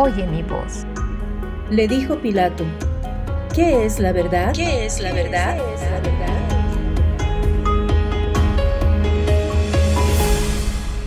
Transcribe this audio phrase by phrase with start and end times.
[0.00, 0.86] oye mi voz.
[1.70, 2.64] Le dijo Pilato,
[3.54, 4.54] ¿qué es la verdad?
[4.54, 5.58] ¿Qué es la verdad?
[5.74, 6.40] es la verdad?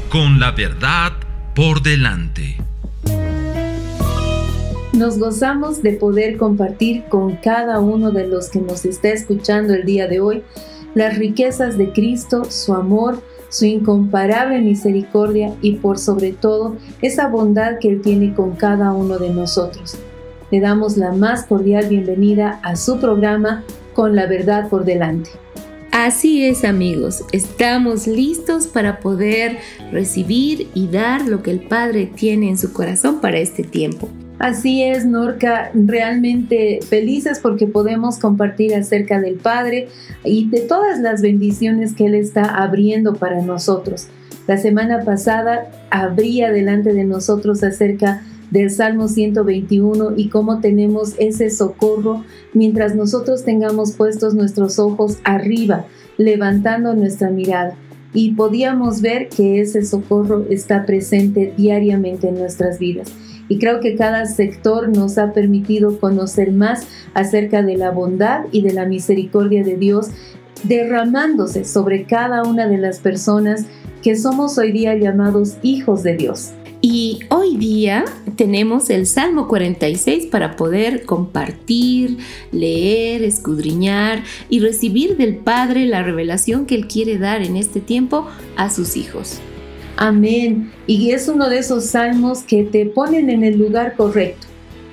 [0.10, 1.14] Con la verdad
[1.56, 2.58] por delante.
[4.94, 9.86] Nos gozamos de poder compartir con cada uno de los que nos está escuchando el
[9.86, 10.44] día de hoy
[10.94, 13.24] las riquezas de Cristo, su amor,
[13.54, 19.20] su incomparable misericordia y por sobre todo esa bondad que Él tiene con cada uno
[19.20, 19.96] de nosotros.
[20.50, 25.30] Le damos la más cordial bienvenida a su programa Con la verdad por delante.
[25.92, 29.60] Así es amigos, estamos listos para poder
[29.92, 34.10] recibir y dar lo que el Padre tiene en su corazón para este tiempo.
[34.44, 39.88] Así es, Norca, realmente felices porque podemos compartir acerca del Padre
[40.26, 44.08] y de todas las bendiciones que Él está abriendo para nosotros.
[44.46, 48.22] La semana pasada abría delante de nosotros acerca
[48.52, 55.86] del Salmo 121 y cómo tenemos ese socorro mientras nosotros tengamos puestos nuestros ojos arriba,
[56.18, 57.78] levantando nuestra mirada.
[58.14, 63.10] Y podíamos ver que ese socorro está presente diariamente en nuestras vidas
[63.54, 68.64] y creo que cada sector nos ha permitido conocer más acerca de la bondad y
[68.64, 70.08] de la misericordia de Dios
[70.64, 73.68] derramándose sobre cada una de las personas
[74.02, 76.54] que somos hoy día llamados hijos de Dios.
[76.82, 78.06] Y hoy día
[78.38, 82.18] tenemos el Salmo 46 para poder compartir,
[82.52, 88.26] leer, escudriñar y recibir del Padre la revelación que Él quiere dar en este tiempo
[88.56, 89.40] a sus hijos.
[89.98, 90.72] Amén.
[90.88, 94.48] Y es uno de esos salmos que te ponen en el lugar correcto.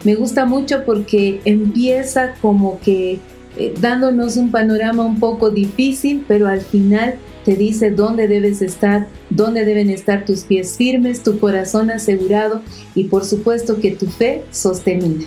[0.04, 3.18] Me gusta mucho porque empieza como que
[3.56, 9.08] eh, dándonos un panorama un poco difícil, pero al final te dice dónde debes estar,
[9.30, 12.62] dónde deben estar tus pies firmes, tu corazón asegurado
[12.94, 15.24] y por supuesto que tu fe sostenida.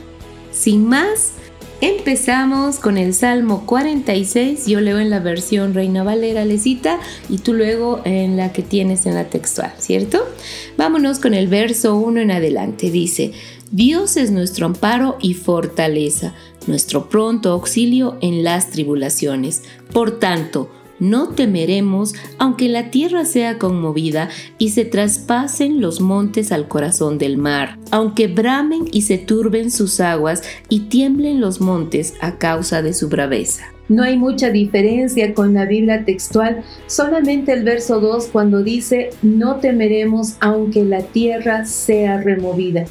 [0.52, 1.34] Sin más,
[1.86, 7.54] Empezamos con el Salmo 46, yo leo en la versión Reina Valera Lecita y tú
[7.54, 10.26] luego en la que tienes en la textual, ¿cierto?
[10.78, 12.90] Vámonos con el verso 1 en adelante.
[12.90, 13.34] Dice,
[13.70, 16.34] Dios es nuestro amparo y fortaleza,
[16.68, 19.64] nuestro pronto auxilio en las tribulaciones.
[19.92, 26.68] Por tanto, no temeremos aunque la tierra sea conmovida y se traspasen los montes al
[26.68, 32.38] corazón del mar, aunque bramen y se turben sus aguas y tiemblen los montes a
[32.38, 33.66] causa de su braveza.
[33.90, 39.58] No hay mucha diferencia con la Biblia textual, solamente el verso 2 cuando dice, no
[39.58, 42.86] temeremos aunque la tierra sea removida.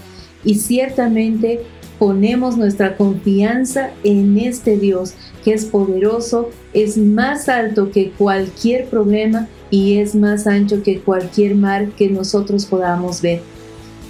[0.45, 1.61] Y ciertamente
[2.03, 5.15] ponemos nuestra confianza en este Dios
[5.45, 11.55] que es poderoso, es más alto que cualquier problema y es más ancho que cualquier
[11.55, 13.41] mar que nosotros podamos ver.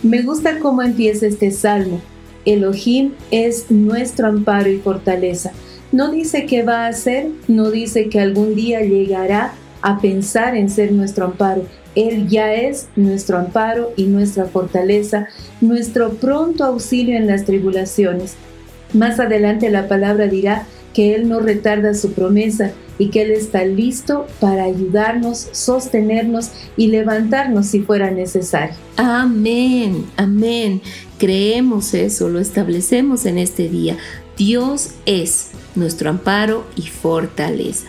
[0.03, 2.01] Me gusta cómo empieza este salmo.
[2.47, 5.53] Elohim es nuestro amparo y fortaleza.
[5.93, 10.71] No dice que va a ser, no dice que algún día llegará a pensar en
[10.71, 15.29] ser nuestro amparo, él ya es nuestro amparo y nuestra fortaleza,
[15.61, 18.35] nuestro pronto auxilio en las tribulaciones.
[18.95, 23.65] Más adelante la palabra dirá que Él no retarda su promesa y que Él está
[23.65, 28.77] listo para ayudarnos, sostenernos y levantarnos si fuera necesario.
[28.97, 30.83] Amén, amén.
[31.19, 33.97] Creemos eso, lo establecemos en este día.
[34.37, 37.87] Dios es nuestro amparo y fortaleza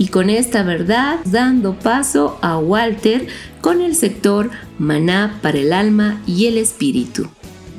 [0.00, 3.26] y con esta verdad dando paso a Walter
[3.60, 4.48] con el sector
[4.78, 7.28] Maná para el alma y el espíritu.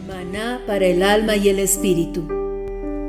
[0.07, 2.27] Maná para el alma y el espíritu.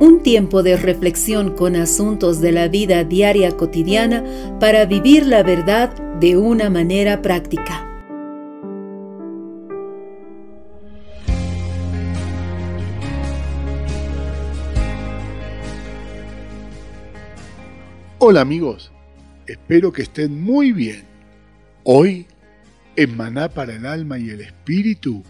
[0.00, 4.24] Un tiempo de reflexión con asuntos de la vida diaria cotidiana
[4.58, 7.86] para vivir la verdad de una manera práctica.
[18.18, 18.90] Hola amigos,
[19.46, 21.04] espero que estén muy bien.
[21.84, 22.26] Hoy,
[22.96, 25.22] en Maná para el Alma y el Espíritu,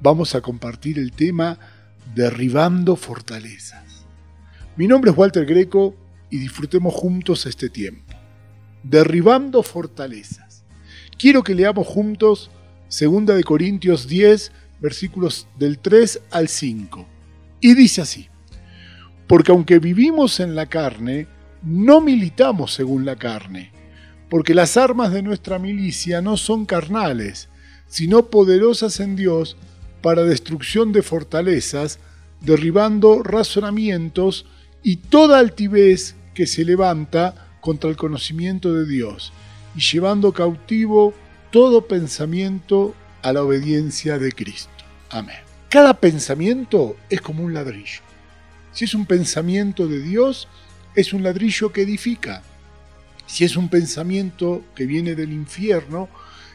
[0.00, 1.58] vamos a compartir el tema
[2.14, 4.06] Derribando Fortalezas.
[4.76, 5.96] Mi nombre es Walter Greco
[6.30, 8.14] y disfrutemos juntos este tiempo.
[8.82, 10.64] Derribando Fortalezas.
[11.18, 12.50] Quiero que leamos juntos
[12.88, 17.06] 2 de Corintios 10, versículos del 3 al 5.
[17.60, 18.28] Y dice así,
[19.26, 21.26] porque aunque vivimos en la carne,
[21.62, 23.72] no militamos según la carne,
[24.28, 27.48] porque las armas de nuestra milicia no son carnales,
[27.88, 29.56] sino poderosas en Dios
[30.02, 31.98] para destrucción de fortalezas,
[32.40, 34.46] derribando razonamientos
[34.82, 39.32] y toda altivez que se levanta contra el conocimiento de Dios,
[39.74, 41.14] y llevando cautivo
[41.50, 44.70] todo pensamiento a la obediencia de Cristo.
[45.10, 45.36] Amén.
[45.68, 48.00] Cada pensamiento es como un ladrillo.
[48.72, 50.48] Si es un pensamiento de Dios,
[50.96, 52.42] es un ladrillo que edifica.
[53.26, 56.08] Si es un pensamiento que viene del infierno,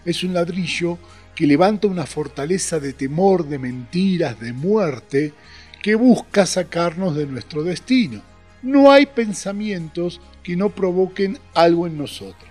[0.04, 0.98] es un ladrillo
[1.36, 5.34] que levanta una fortaleza de temor, de mentiras, de muerte,
[5.82, 8.22] que busca sacarnos de nuestro destino.
[8.62, 12.50] No hay pensamientos que no provoquen algo en nosotros.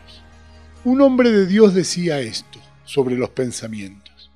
[0.85, 4.31] Un hombre de Dios decía esto sobre los pensamientos.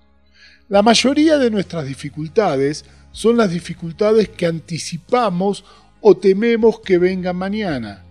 [0.68, 5.64] La mayoría de nuestras dificultades son las dificultades que anticipamos
[6.06, 8.04] o tememos que venga mañana.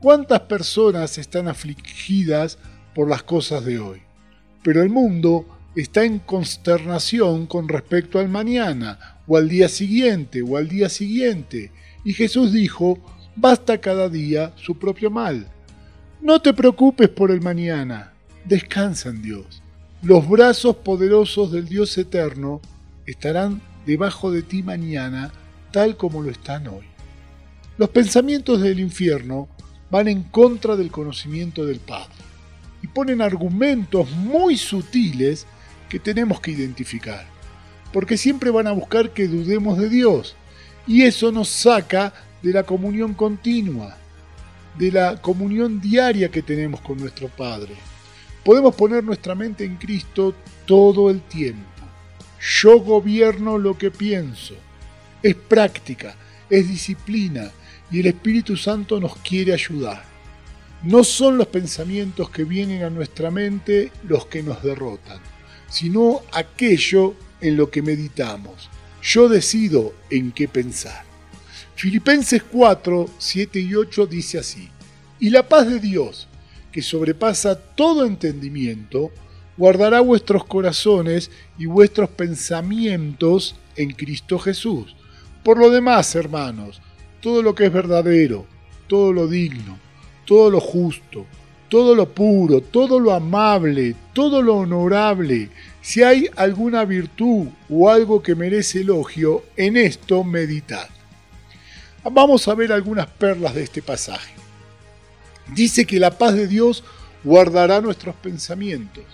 [0.00, 2.58] ¿Cuántas personas están afligidas
[2.94, 4.02] por las cosas de hoy?
[4.62, 10.56] Pero el mundo está en consternación con respecto al mañana, o al día siguiente, o
[10.56, 11.72] al día siguiente.
[12.04, 13.00] Y Jesús dijo,
[13.34, 15.48] basta cada día su propio mal.
[16.20, 18.12] No te preocupes por el mañana,
[18.44, 19.60] descansa en Dios.
[20.02, 22.60] Los brazos poderosos del Dios eterno
[23.06, 25.32] estarán debajo de ti mañana,
[25.72, 26.89] tal como lo están hoy.
[27.80, 29.48] Los pensamientos del infierno
[29.90, 32.12] van en contra del conocimiento del Padre
[32.82, 35.46] y ponen argumentos muy sutiles
[35.88, 37.24] que tenemos que identificar,
[37.90, 40.36] porque siempre van a buscar que dudemos de Dios
[40.86, 42.12] y eso nos saca
[42.42, 43.96] de la comunión continua,
[44.76, 47.72] de la comunión diaria que tenemos con nuestro Padre.
[48.44, 50.34] Podemos poner nuestra mente en Cristo
[50.66, 51.64] todo el tiempo.
[52.60, 54.52] Yo gobierno lo que pienso.
[55.22, 56.14] Es práctica,
[56.50, 57.50] es disciplina,
[57.90, 60.04] y el Espíritu Santo nos quiere ayudar.
[60.82, 65.18] No son los pensamientos que vienen a nuestra mente los que nos derrotan,
[65.68, 68.70] sino aquello en lo que meditamos.
[69.02, 71.04] Yo decido en qué pensar.
[71.74, 74.68] Filipenses 4, 7 y 8 dice así,
[75.18, 76.28] y la paz de Dios,
[76.72, 79.10] que sobrepasa todo entendimiento,
[79.56, 84.94] guardará vuestros corazones y vuestros pensamientos en Cristo Jesús.
[85.42, 86.80] Por lo demás, hermanos,
[87.20, 88.46] todo lo que es verdadero,
[88.86, 89.78] todo lo digno,
[90.24, 91.26] todo lo justo,
[91.68, 95.50] todo lo puro, todo lo amable, todo lo honorable,
[95.80, 100.88] si hay alguna virtud o algo que merece elogio, en esto meditad.
[102.02, 104.34] Vamos a ver algunas perlas de este pasaje.
[105.54, 106.82] Dice que la paz de Dios
[107.22, 109.04] guardará nuestros pensamientos.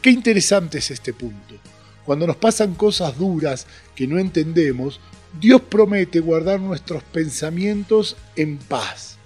[0.00, 1.56] Qué interesante es este punto.
[2.04, 5.00] Cuando nos pasan cosas duras que no entendemos,
[5.40, 9.16] Dios promete guardar nuestros pensamientos en paz,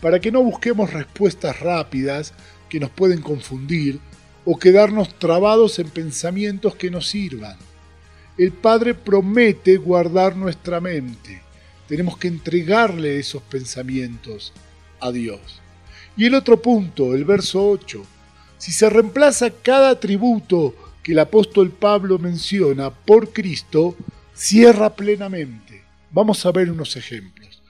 [0.00, 2.34] para que no busquemos respuestas rápidas
[2.68, 4.00] que nos pueden confundir
[4.44, 7.56] o quedarnos trabados en pensamientos que nos sirvan.
[8.36, 11.42] El Padre promete guardar nuestra mente.
[11.86, 14.52] Tenemos que entregarle esos pensamientos
[15.00, 15.60] a Dios.
[16.16, 18.02] Y el otro punto, el verso 8.
[18.58, 23.96] Si se reemplaza cada atributo que el apóstol Pablo menciona por Cristo,
[24.42, 25.84] cierra plenamente.
[26.10, 27.62] Vamos a ver unos ejemplos.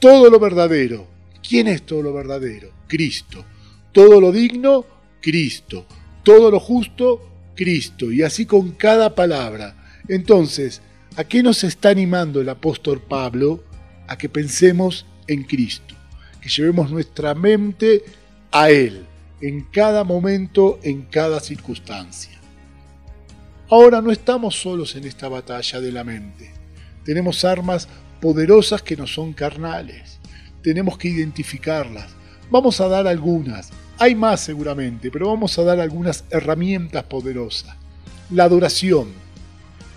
[0.00, 1.08] Todo lo verdadero.
[1.46, 2.70] ¿Quién es todo lo verdadero?
[2.86, 3.44] Cristo.
[3.92, 4.86] Todo lo digno,
[5.20, 5.86] Cristo.
[6.22, 8.12] Todo lo justo, Cristo.
[8.12, 10.02] Y así con cada palabra.
[10.08, 10.82] Entonces,
[11.16, 13.64] ¿a qué nos está animando el apóstol Pablo?
[14.06, 15.96] A que pensemos en Cristo.
[16.40, 18.04] Que llevemos nuestra mente
[18.52, 19.04] a Él
[19.40, 22.38] en cada momento, en cada circunstancia.
[23.76, 26.52] Ahora no estamos solos en esta batalla de la mente.
[27.04, 27.88] Tenemos armas
[28.20, 30.20] poderosas que no son carnales.
[30.62, 32.06] Tenemos que identificarlas.
[32.52, 33.70] Vamos a dar algunas.
[33.98, 37.74] Hay más seguramente, pero vamos a dar algunas herramientas poderosas.
[38.30, 39.08] La adoración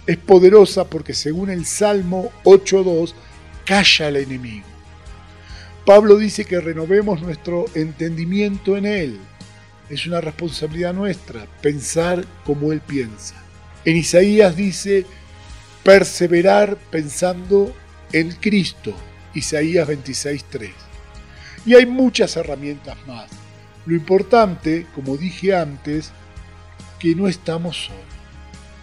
[0.07, 3.13] es poderosa porque según el Salmo 8.2,
[3.63, 4.65] calla al enemigo.
[5.85, 9.19] Pablo dice que renovemos nuestro entendimiento en Él.
[9.87, 13.43] Es una responsabilidad nuestra pensar como Él piensa.
[13.87, 15.05] En Isaías dice,
[15.81, 17.73] perseverar pensando
[18.11, 18.93] en Cristo,
[19.33, 20.71] Isaías 26.3.
[21.65, 23.29] Y hay muchas herramientas más.
[23.85, 26.11] Lo importante, como dije antes,
[26.99, 28.03] que no estamos solos.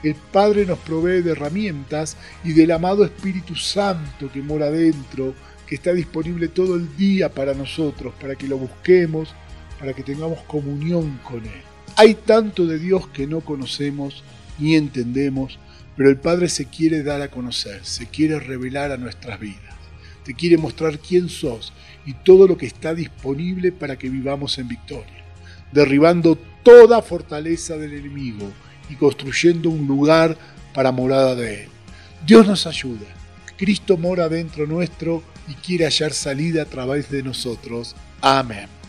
[0.02, 5.34] El Padre nos provee de herramientas y del amado Espíritu Santo que mora dentro,
[5.66, 9.34] que está disponible todo el día para nosotros, para que lo busquemos,
[9.78, 11.62] para que tengamos comunión con Él.
[11.96, 14.24] Hay tanto de Dios que no conocemos
[14.58, 15.58] ni entendemos,
[15.96, 19.74] pero el Padre se quiere dar a conocer, se quiere revelar a nuestras vidas,
[20.24, 21.72] te quiere mostrar quién sos
[22.06, 25.24] y todo lo que está disponible para que vivamos en victoria,
[25.72, 28.50] derribando toda fortaleza del enemigo
[28.90, 30.36] y construyendo un lugar
[30.72, 31.68] para morada de Él.
[32.26, 33.06] Dios nos ayuda.
[33.56, 37.94] Cristo mora dentro nuestro y quiere hallar salida a través de nosotros.
[38.20, 38.83] Amén.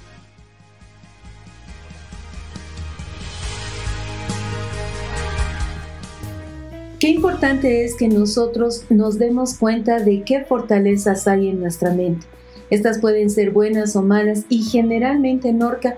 [7.06, 12.26] Qué importante es que nosotros nos demos cuenta de qué fortalezas hay en nuestra mente.
[12.72, 15.98] Estas pueden ser buenas o malas y generalmente en Orca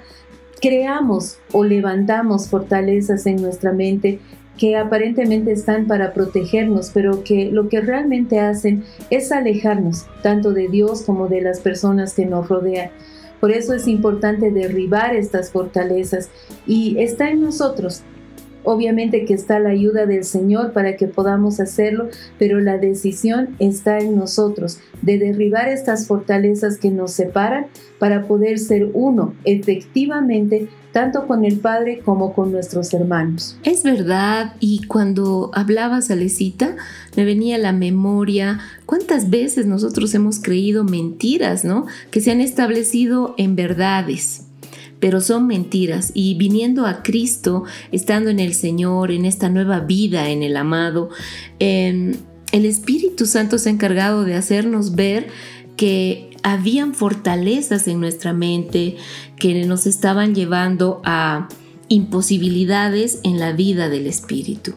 [0.61, 4.19] creamos o levantamos fortalezas en nuestra mente
[4.57, 10.67] que aparentemente están para protegernos, pero que lo que realmente hacen es alejarnos tanto de
[10.67, 12.89] Dios como de las personas que nos rodean.
[13.39, 16.29] Por eso es importante derribar estas fortalezas
[16.65, 18.03] y está en nosotros
[18.69, 23.99] Obviamente que está la ayuda del Señor para que podamos hacerlo, pero la decisión está
[23.99, 31.27] en nosotros de derribar estas fortalezas que nos separan para poder ser uno efectivamente tanto
[31.27, 33.57] con el Padre como con nuestros hermanos.
[33.63, 36.75] Es verdad, y cuando hablabas, Alecita,
[37.15, 41.85] me venía a la memoria cuántas veces nosotros hemos creído mentiras, ¿no?
[42.11, 44.46] Que se han establecido en verdades
[44.99, 50.29] pero son mentiras y viniendo a Cristo, estando en el Señor, en esta nueva vida,
[50.29, 51.09] en el amado,
[51.59, 52.17] el
[52.51, 55.27] Espíritu Santo se ha encargado de hacernos ver
[55.75, 58.95] que habían fortalezas en nuestra mente
[59.37, 61.49] que nos estaban llevando a
[61.89, 64.73] imposibilidades en la vida del Espíritu.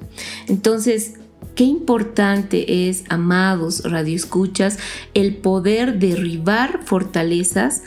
[0.49, 1.15] Entonces,
[1.55, 4.79] qué importante es, amados radioescuchas,
[5.15, 7.83] el poder derribar fortalezas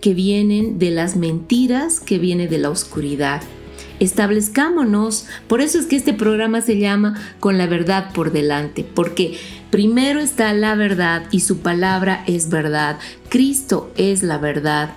[0.00, 3.42] que vienen de las mentiras, que viene de la oscuridad.
[4.00, 9.36] Establezcámonos, por eso es que este programa se llama Con la verdad por delante, porque
[9.70, 12.98] primero está la verdad y su palabra es verdad.
[13.28, 14.90] Cristo es la verdad.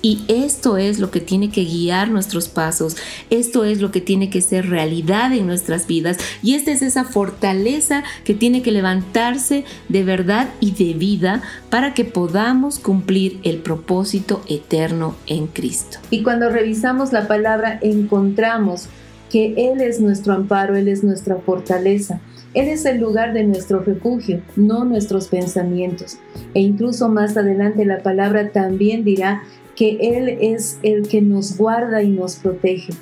[0.00, 2.96] Y esto es lo que tiene que guiar nuestros pasos,
[3.30, 7.04] esto es lo que tiene que ser realidad en nuestras vidas y esta es esa
[7.04, 13.58] fortaleza que tiene que levantarse de verdad y de vida para que podamos cumplir el
[13.58, 15.98] propósito eterno en Cristo.
[16.10, 18.88] Y cuando revisamos la palabra encontramos
[19.30, 22.20] que Él es nuestro amparo, Él es nuestra fortaleza.
[22.54, 26.18] Él es el lugar de nuestro refugio, no nuestros pensamientos.
[26.54, 29.42] E incluso más adelante la palabra también dirá
[29.78, 32.92] que Él es el que nos guarda y nos protege.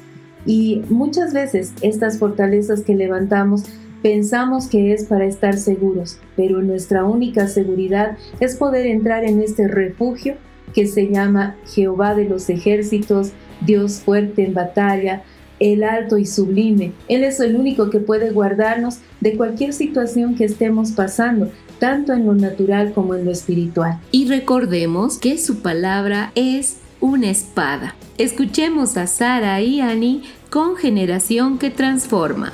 [0.44, 3.64] Y muchas veces estas fortalezas que levantamos
[4.02, 9.68] pensamos que es para estar seguros, pero nuestra única seguridad es poder entrar en este
[9.68, 10.34] refugio
[10.74, 13.32] que se llama Jehová de los ejércitos,
[13.64, 15.22] Dios fuerte en batalla,
[15.58, 16.92] el alto y sublime.
[17.08, 22.26] Él es el único que puede guardarnos de cualquier situación que estemos pasando, tanto en
[22.26, 24.00] lo natural como en lo espiritual.
[24.10, 27.94] Y recordemos que su palabra es una espada.
[28.18, 32.52] Escuchemos a Sara y Annie con Generación que Transforma.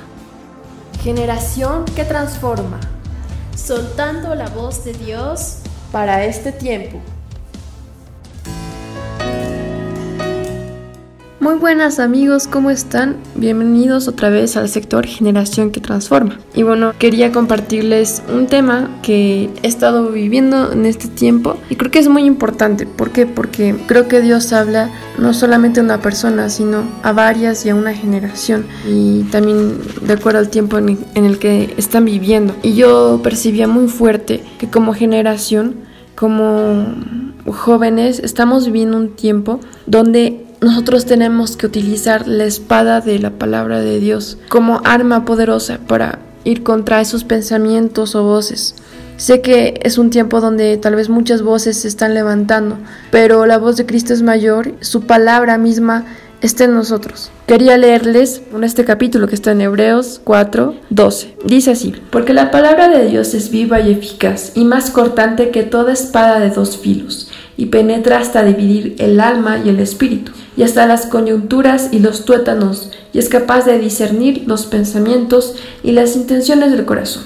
[1.03, 2.79] Generación que transforma.
[3.55, 5.59] Soltando la voz de Dios
[5.91, 7.01] para este tiempo.
[11.43, 13.17] Muy buenas amigos, ¿cómo están?
[13.35, 16.39] Bienvenidos otra vez al sector Generación que Transforma.
[16.55, 21.91] Y bueno, quería compartirles un tema que he estado viviendo en este tiempo y creo
[21.91, 22.85] que es muy importante.
[22.85, 23.25] ¿Por qué?
[23.25, 27.75] Porque creo que Dios habla no solamente a una persona, sino a varias y a
[27.75, 28.65] una generación.
[28.87, 32.55] Y también de acuerdo al tiempo en el que están viviendo.
[32.63, 35.75] Y yo percibía muy fuerte que como generación,
[36.15, 36.85] como
[37.47, 43.81] jóvenes, estamos viviendo un tiempo donde nosotros tenemos que utilizar la espada de la palabra
[43.81, 48.75] de Dios como arma poderosa para ir contra esos pensamientos o voces.
[49.17, 52.77] Sé que es un tiempo donde tal vez muchas voces se están levantando,
[53.11, 56.05] pero la voz de Cristo es mayor, su palabra misma
[56.41, 57.29] está en nosotros.
[57.45, 61.37] Quería leerles en este capítulo que está en Hebreos 4, 12.
[61.45, 65.63] Dice así, porque la palabra de Dios es viva y eficaz y más cortante que
[65.63, 70.63] toda espada de dos filos y penetra hasta dividir el alma y el espíritu, y
[70.63, 76.15] hasta las coyunturas y los tuétanos, y es capaz de discernir los pensamientos y las
[76.15, 77.23] intenciones del corazón.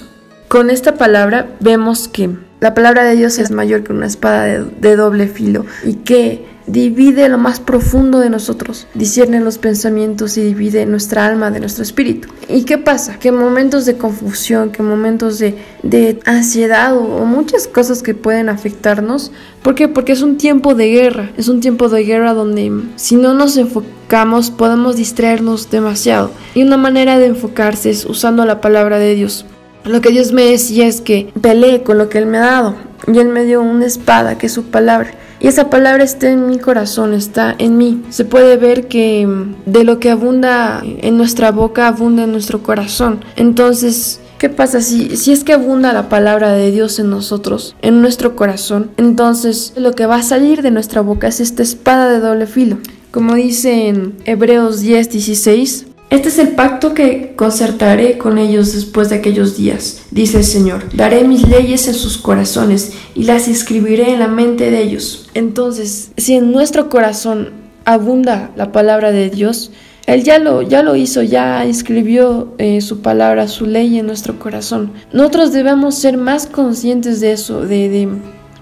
[0.48, 2.30] Con esta palabra vemos que
[2.60, 7.30] la palabra de Dios es mayor que una espada de, doble filo y que divide
[7.30, 12.28] lo más profundo de nosotros, discierne los pensamientos y divide nuestra alma de nuestro espíritu.
[12.50, 13.18] ¿Y qué pasa?
[13.18, 18.14] Que en momentos de confusión, que en momentos de, de ansiedad o, muchas cosas que
[18.14, 19.32] pueden afectarnos,
[19.64, 19.88] ¿por qué?
[19.88, 23.58] Porque es un tiempo de guerra, es un tiempo de guerra donde si no nos
[23.58, 26.32] enfocamos podemos distraernos demasiado.
[26.54, 29.46] Y una manera de enfocarse es usando la palabra de Dios.
[29.86, 32.87] Lo que Dios me decía es que peleé con lo que Él me ha dado.
[33.08, 35.12] Y Él me dio una espada, que es su palabra.
[35.40, 38.04] Y esa palabra está en mi corazón, está en mí.
[38.10, 42.64] Se puede ver que mm, de lo que abunda en nuestra boca, abunda en nuestro
[42.64, 43.20] corazón.
[43.36, 48.02] Entonces, ¿Qué pasa si, si es que abunda la palabra de Dios en nosotros, en
[48.02, 48.92] nuestro corazón?
[48.98, 52.78] Entonces lo que va a salir de nuestra boca es esta espada de doble filo.
[53.10, 59.10] Como dice en Hebreos 10, 16, este es el pacto que concertaré con ellos después
[59.10, 60.86] de aquellos días, dice el Señor.
[60.94, 65.30] Daré mis leyes en sus corazones y las escribiré en la mente de ellos.
[65.34, 67.52] Entonces, si en nuestro corazón
[67.84, 69.72] abunda la palabra de Dios,
[70.06, 74.40] Él ya lo, ya lo hizo, ya escribió eh, su palabra, su ley en nuestro
[74.40, 74.94] corazón.
[75.12, 78.08] Nosotros debemos ser más conscientes de eso, de,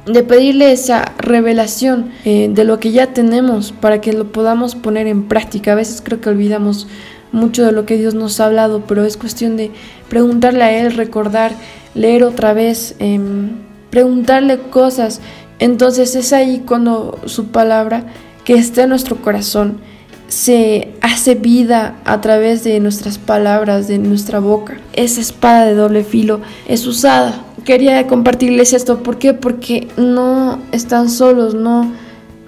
[0.08, 5.06] de pedirle esa revelación eh, de lo que ya tenemos para que lo podamos poner
[5.06, 5.74] en práctica.
[5.74, 6.88] A veces creo que olvidamos
[7.36, 9.72] mucho de lo que Dios nos ha hablado, pero es cuestión de
[10.10, 11.52] preguntarle a Él, recordar,
[11.94, 13.50] leer otra vez, em,
[13.92, 15.22] preguntarle cosas.
[15.60, 18.06] Entonces es ahí cuando su palabra,
[18.44, 19.80] que está en nuestro corazón,
[20.28, 24.78] se hace vida a través de nuestras palabras, de nuestra boca.
[24.94, 27.44] Esa espada de doble filo es usada.
[27.64, 29.34] Quería compartirles esto, ¿por qué?
[29.34, 31.92] Porque no están solos, no,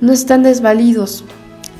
[0.01, 1.24] no están desvalidos.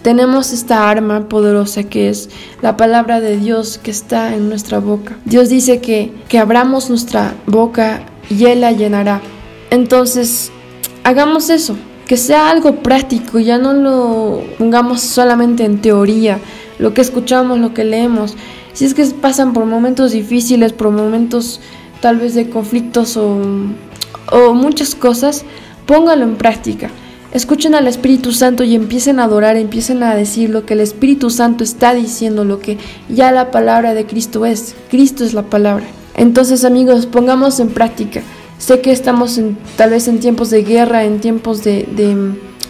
[0.08, 2.30] Tenemos esta arma poderosa que es
[2.62, 5.18] la palabra de Dios que está en nuestra boca.
[5.26, 9.20] Dios dice que, que abramos nuestra boca y Él la llenará.
[9.70, 10.50] Entonces,
[11.04, 16.40] hagamos eso, que sea algo práctico, ya no lo pongamos solamente en teoría,
[16.80, 18.36] lo que escuchamos, lo que leemos.
[18.72, 21.60] Si es que pasan por momentos difíciles, por momentos
[22.00, 23.42] tal vez de conflictos o,
[24.32, 25.44] o muchas cosas,
[25.86, 26.92] póngalo en práctica.
[27.34, 31.30] Escuchen al Espíritu Santo y empiecen a adorar, empiecen a decir lo que el Espíritu
[31.30, 32.78] Santo está diciendo, lo que
[33.10, 34.76] ya la palabra de Cristo es.
[34.90, 35.86] Cristo es la palabra.
[36.16, 38.22] Entonces amigos, pongamos en práctica.
[38.58, 39.40] Sé que estamos
[39.76, 41.86] tal vez en tiempos de guerra, en tiempos de,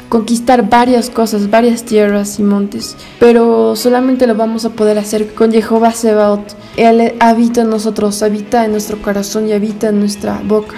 [0.09, 5.51] conquistar varias cosas, varias tierras y montes, pero solamente lo vamos a poder hacer con
[5.51, 6.55] Jehová Sebaot.
[6.77, 10.75] Él habita en nosotros, habita en nuestro corazón y habita en nuestra boca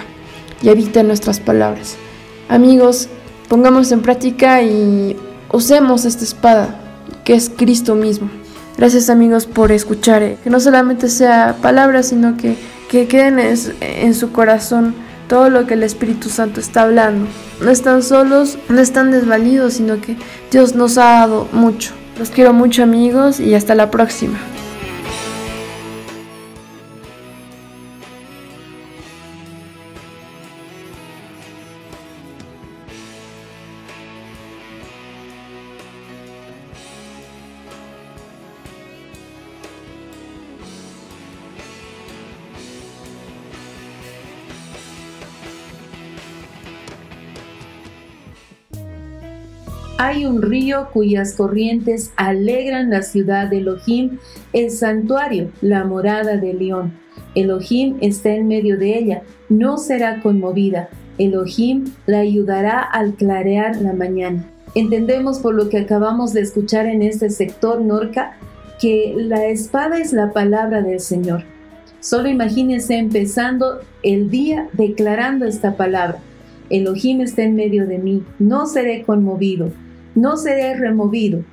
[0.62, 1.96] y habita en nuestras palabras.
[2.48, 3.08] Amigos,
[3.50, 5.16] pongamos en práctica y
[5.52, 6.80] usemos esta espada
[7.24, 8.30] que es Cristo mismo.
[8.78, 12.56] Gracias amigos por escuchar, eh, que no solamente sea palabras, sino que,
[12.88, 14.94] que queden en su corazón
[15.28, 17.26] todo lo que el Espíritu Santo está hablando.
[17.60, 20.16] No están solos, no están desvalidos, sino que
[20.52, 21.90] Dios nos ha dado mucho.
[22.20, 24.38] Los quiero mucho amigos y hasta la próxima.
[50.02, 54.16] Hay un río cuyas corrientes alegran la ciudad de Elohim,
[54.54, 56.94] el santuario, la morada de León.
[57.34, 60.88] Elohim está en medio de ella, no será conmovida.
[61.18, 64.46] Elohim la ayudará al clarear la mañana.
[64.74, 68.38] Entendemos por lo que acabamos de escuchar en este sector Norca
[68.80, 71.44] que la espada es la palabra del Señor.
[72.00, 76.20] Solo imagínense empezando el día declarando esta palabra.
[76.70, 79.70] Elohim está en medio de mí, no seré conmovido
[80.14, 81.44] no seré removido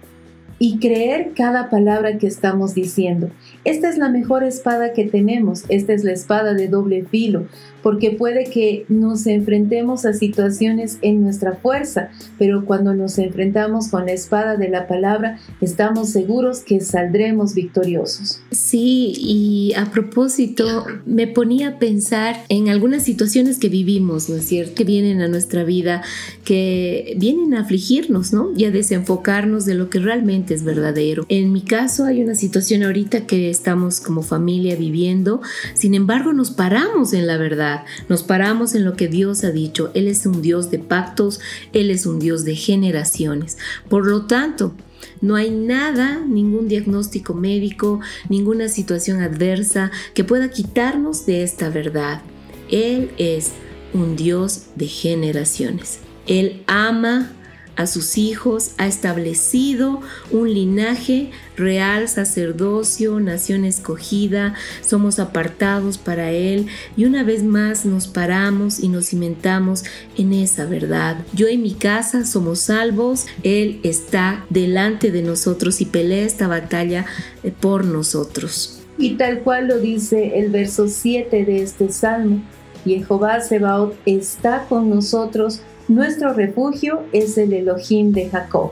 [0.59, 3.29] y creer cada palabra que estamos diciendo.
[3.63, 7.45] Esta es la mejor espada que tenemos, esta es la espada de doble filo,
[7.87, 14.07] porque puede que nos enfrentemos a situaciones en nuestra fuerza, pero cuando nos enfrentamos con
[14.07, 18.41] la espada de la palabra, estamos seguros que saldremos victoriosos.
[18.51, 24.43] Sí, y a propósito, me ponía a pensar en algunas situaciones que vivimos, ¿no es
[24.43, 24.75] cierto?
[24.75, 26.01] Que vienen a nuestra vida,
[26.43, 28.51] que vienen a afligirnos, ¿no?
[28.57, 31.25] Y a desenfocarnos de lo que realmente es verdadero.
[31.29, 35.39] En mi caso hay una situación ahorita que estamos como familia viviendo,
[35.73, 37.76] sin embargo nos paramos en la verdad,
[38.09, 39.91] nos paramos en lo que Dios ha dicho.
[39.93, 41.39] Él es un Dios de pactos,
[41.73, 43.57] Él es un Dios de generaciones.
[43.89, 44.73] Por lo tanto,
[45.21, 52.21] no hay nada, ningún diagnóstico médico, ninguna situación adversa que pueda quitarnos de esta verdad.
[52.69, 53.51] Él es
[53.93, 55.99] un Dios de generaciones.
[56.27, 57.31] Él ama
[57.77, 66.67] a sus hijos, ha establecido un linaje real, sacerdocio, nación escogida, somos apartados para Él
[66.97, 69.85] y una vez más nos paramos y nos cimentamos
[70.17, 71.17] en esa verdad.
[71.33, 77.05] Yo y mi casa somos salvos, Él está delante de nosotros y pelea esta batalla
[77.43, 78.81] eh, por nosotros.
[78.97, 82.41] Y tal cual lo dice el verso 7 de este salmo,
[82.83, 88.71] Jehová Sebaot está con nosotros nuestro refugio es el Elohim de Jacob.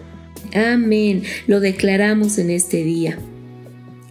[0.53, 1.23] Amén.
[1.47, 3.17] Lo declaramos en este día.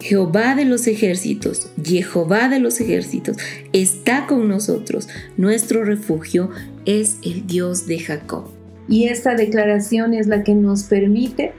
[0.01, 3.38] Jehová de los ejércitos, Jehová de los ejércitos,
[3.73, 5.09] está con nosotros.
[5.37, 6.51] Nuestro refugio
[6.85, 8.49] es el Dios de Jacob.
[8.88, 11.53] Y esta declaración es la que nos permite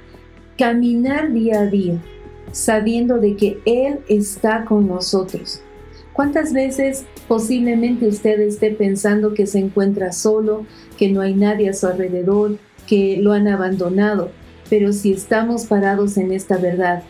[0.59, 1.99] caminar día a día,
[2.51, 5.61] sabiendo de que Él está con nosotros.
[6.13, 10.65] ¿Cuántas veces posiblemente usted esté pensando que se encuentra solo,
[10.97, 14.31] que no hay nadie a su alrededor, que lo han abandonado?
[14.69, 17.03] Pero si estamos parados en esta verdad,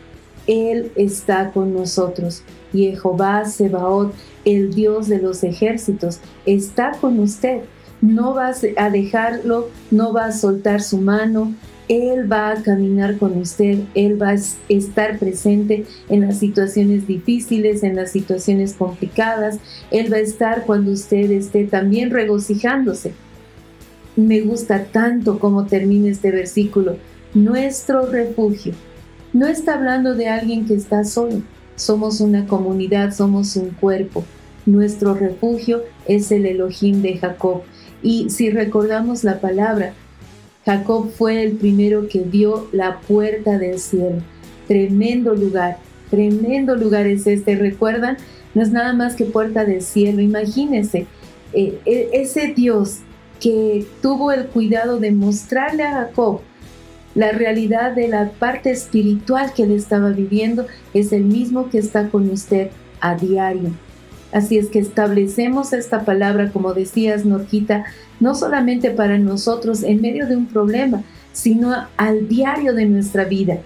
[0.47, 2.43] Él está con nosotros.
[2.73, 7.61] Y Jehová Sebaot, el Dios de los ejércitos, está con usted.
[8.01, 11.53] No va a dejarlo, no va a soltar su mano,
[11.87, 14.37] él va a caminar con usted, Él va a
[14.69, 19.59] estar presente en las situaciones difíciles, en las situaciones complicadas,
[19.91, 23.13] Él va a estar cuando usted esté también regocijándose.
[24.15, 26.97] Me gusta tanto cómo termina este versículo,
[27.33, 28.73] nuestro refugio.
[29.33, 31.41] No está hablando de alguien que está solo,
[31.75, 34.23] somos una comunidad, somos un cuerpo.
[34.65, 37.63] Nuestro refugio es el Elohim de Jacob.
[38.01, 39.93] Y si recordamos la palabra,
[40.65, 44.23] Jacob fue el primero que vio la puerta del cielo.
[44.67, 45.77] Tremendo lugar,
[46.09, 47.55] tremendo lugar es este.
[47.55, 48.17] ¿Recuerdan?
[48.53, 50.21] No es nada más que puerta del cielo.
[50.21, 51.05] Imagínense,
[51.53, 52.99] eh, e, ese Dios
[53.39, 56.41] que tuvo el cuidado de mostrarle a Jacob
[57.15, 62.09] la realidad de la parte espiritual que él estaba viviendo, es el mismo que está
[62.09, 62.69] con usted
[62.99, 63.71] a diario.
[64.33, 67.85] Así es que establecemos esta palabra, como decías, Norquita,
[68.19, 73.59] no solamente para nosotros en medio de un problema, sino al diario de nuestra vida.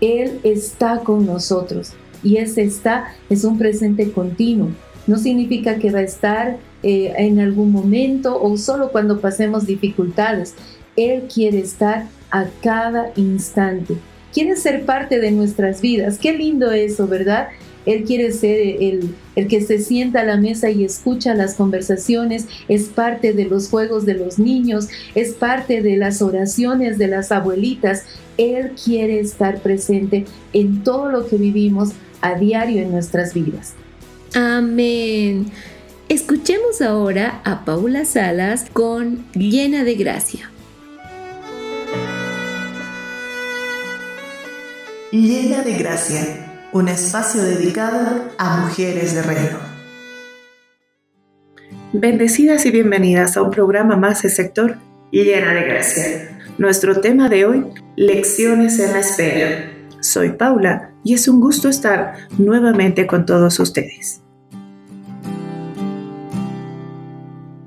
[0.00, 4.70] Él está con nosotros y ese está es un presente continuo.
[5.06, 10.54] No significa que va a estar eh, en algún momento o solo cuando pasemos dificultades.
[10.96, 13.96] Él quiere estar a cada instante.
[14.32, 16.18] Quiere ser parte de nuestras vidas.
[16.18, 17.48] Qué lindo eso, ¿verdad?
[17.88, 19.14] Él quiere ser el,
[19.48, 24.04] que se sienta a la mesa y escucha las conversaciones, es parte de los juegos
[24.04, 28.04] de los niños, es parte de las oraciones de las abuelitas.
[28.36, 33.72] Él quiere estar presente en todo lo que vivimos a diario en nuestras vidas.
[34.34, 35.46] Amén.
[36.08, 40.50] Escuchemos ahora a Paula Salas con Llena de Gracia.
[45.12, 49.58] Llena de Gracia un espacio dedicado a mujeres de reino.
[51.92, 54.76] Bendecidas y bienvenidas a un programa más de sector
[55.10, 56.38] llena de gracia.
[56.58, 57.66] Nuestro tema de hoy,
[57.96, 59.72] lecciones en la espera.
[60.00, 64.22] Soy Paula y es un gusto estar nuevamente con todos ustedes.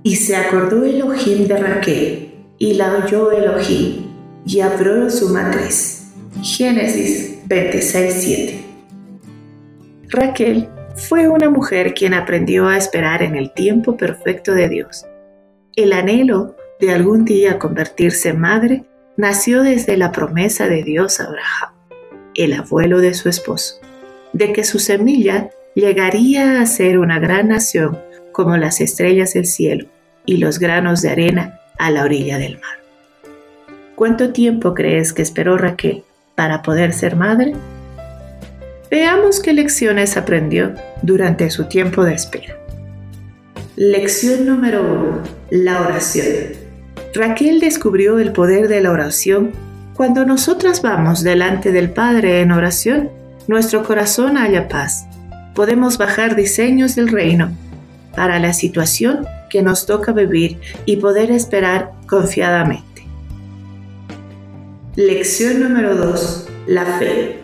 [0.04, 4.08] Y se acordó Elohim de Raquel y la oyó Elohim
[4.46, 6.12] y abrió su matriz.
[6.42, 8.62] Génesis 26.7
[10.10, 15.06] Raquel fue una mujer quien aprendió a esperar en el tiempo perfecto de Dios.
[15.76, 18.84] El anhelo de algún día convertirse en madre
[19.18, 21.74] nació desde la promesa de Dios a Abraham,
[22.36, 23.80] el abuelo de su esposo,
[24.34, 28.00] de que su semilla llegaría a ser una gran nación
[28.32, 29.88] como las estrellas del cielo
[30.26, 32.82] y los granos de arena a la orilla del mar.
[33.96, 36.04] ¿Cuánto tiempo crees que esperó Raquel
[36.36, 37.54] para poder ser madre?
[38.90, 42.58] Veamos qué lecciones aprendió durante su tiempo de espera.
[43.76, 45.24] Lección número 1.
[45.52, 46.26] La oración.
[47.14, 49.52] Raquel descubrió el poder de la oración.
[49.96, 53.10] Cuando nosotras vamos delante del Padre en oración,
[53.48, 55.08] nuestro corazón haya paz.
[55.56, 57.52] Podemos bajar diseños del reino
[58.16, 63.06] para la situación que nos toca vivir y poder esperar confiadamente.
[64.96, 66.48] Lección número 2.
[66.68, 67.40] La fe.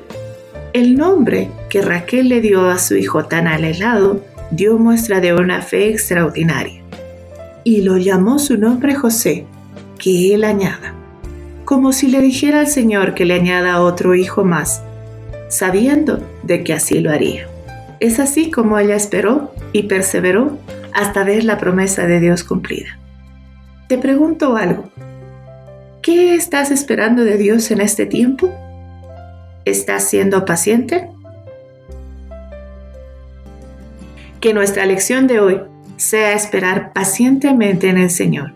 [0.73, 5.61] El nombre que Raquel le dio a su hijo tan alelado dio muestra de una
[5.61, 6.81] fe extraordinaria
[7.63, 9.45] y lo llamó su nombre José,
[9.99, 10.93] que él añada,
[11.65, 14.81] como si le dijera al Señor que le añada otro hijo más,
[15.49, 17.47] sabiendo de que así lo haría.
[17.99, 20.57] Es así como ella esperó y perseveró
[20.93, 22.99] hasta ver la promesa de Dios cumplida.
[23.87, 24.89] Te pregunto algo.
[26.01, 28.49] ¿Qué estás esperando de Dios en este tiempo?
[29.65, 31.09] ¿Estás siendo paciente?
[34.39, 35.61] Que nuestra lección de hoy
[35.97, 38.53] sea esperar pacientemente en el Señor,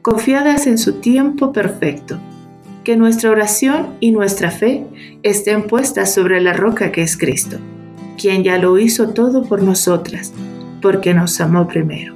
[0.00, 2.18] confiadas en su tiempo perfecto.
[2.84, 4.86] Que nuestra oración y nuestra fe
[5.22, 7.58] estén puestas sobre la roca que es Cristo,
[8.18, 10.32] quien ya lo hizo todo por nosotras,
[10.80, 12.14] porque nos amó primero.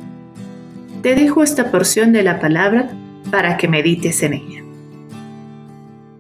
[1.03, 2.91] Te dejo esta porción de la palabra
[3.31, 4.63] para que medites en ella.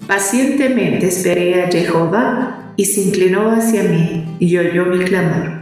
[0.06, 5.58] Pacientemente esperé a Jehová y se inclinó hacia mí y oyó mi clamor.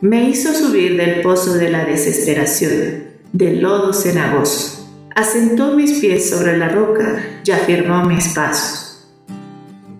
[0.00, 4.88] Me hizo subir del pozo de la desesperación, del lodo cenagoso.
[5.14, 9.08] Asentó mis pies sobre la roca y afirmó mis pasos.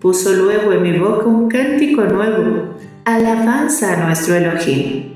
[0.01, 5.15] Puso luego en mi boca un cántico nuevo, alabanza a nuestro Elohim.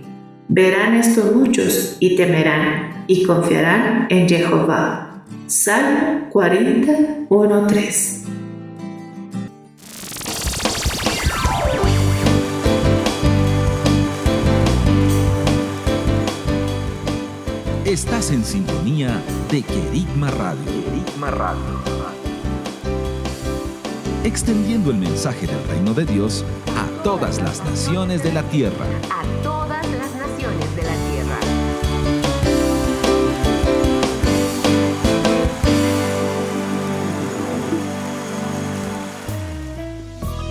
[0.49, 5.25] Verán esto muchos y temerán y confiarán en Jehová.
[5.46, 8.16] Salmo 41.3
[17.85, 20.64] Estás en sintonía de Querigma Radio.
[21.20, 21.64] Radio.
[24.25, 26.44] Extendiendo el mensaje del reino de Dios
[27.07, 28.85] todas las naciones de la tierra.
[29.12, 31.38] A todas las naciones de la tierra.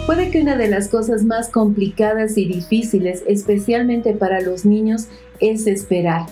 [0.05, 5.07] Puede que una de las cosas más complicadas y difíciles, especialmente para los niños,
[5.41, 6.27] es esperar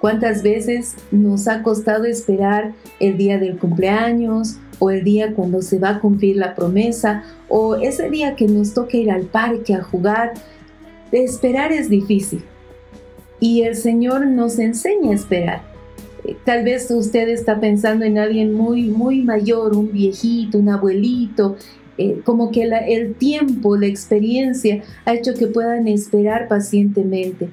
[0.00, 5.78] ¿Cuántas veces nos ha costado esperar el día del cumpleaños o el día cuando se
[5.78, 9.82] va a cumplir la promesa o ese día que nos toca ir al parque a
[9.82, 10.34] jugar?
[11.10, 12.42] esperar es difícil
[13.40, 15.62] y el Señor nos enseña a esperar.
[16.24, 21.56] Eh, tal vez usted está pensando en alguien muy, muy mayor, un viejito, un abuelito,
[21.96, 27.48] eh, como que el tiempo, la experiencia ha hecho que puedan esperar pacientemente.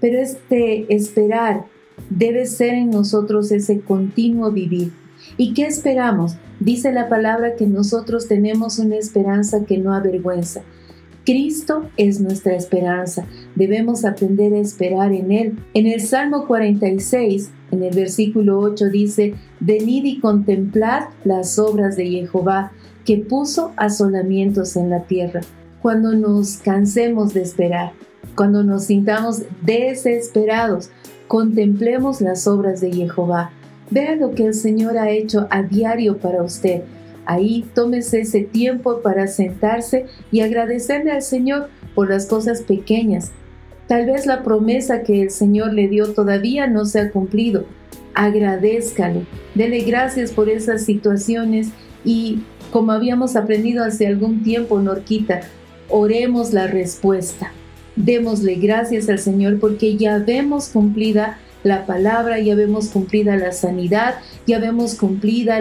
[0.00, 1.64] Pero este esperar
[2.10, 4.92] debe ser en nosotros ese continuo vivir.
[5.36, 6.36] ¿Y qué esperamos?
[6.60, 10.62] Dice la palabra que nosotros tenemos una esperanza que no avergüenza.
[11.24, 13.24] Cristo es nuestra esperanza.
[13.54, 15.58] Debemos aprender a esperar en Él.
[15.72, 22.06] En el Salmo 46, en el versículo 8 dice, Venid y contemplad las obras de
[22.06, 22.72] Jehová,
[23.04, 25.40] que puso asolamientos en la tierra.
[25.80, 27.92] Cuando nos cansemos de esperar,
[28.34, 30.90] cuando nos sintamos desesperados,
[31.32, 33.52] Contemplemos las obras de Jehová.
[33.88, 36.82] Vea lo que el Señor ha hecho a diario para usted.
[37.24, 43.30] Ahí tómese ese tiempo para sentarse y agradecerle al Señor por las cosas pequeñas.
[43.86, 47.64] Tal vez la promesa que el Señor le dio todavía no se ha cumplido.
[48.12, 51.68] Agradezcale, dele gracias por esas situaciones
[52.04, 55.40] y como habíamos aprendido hace algún tiempo, Norquita,
[55.88, 57.52] oremos la respuesta.
[57.96, 64.16] Démosle gracias al Señor porque ya vemos cumplida la palabra, ya vemos cumplida la sanidad,
[64.46, 65.60] ya vemos cumplida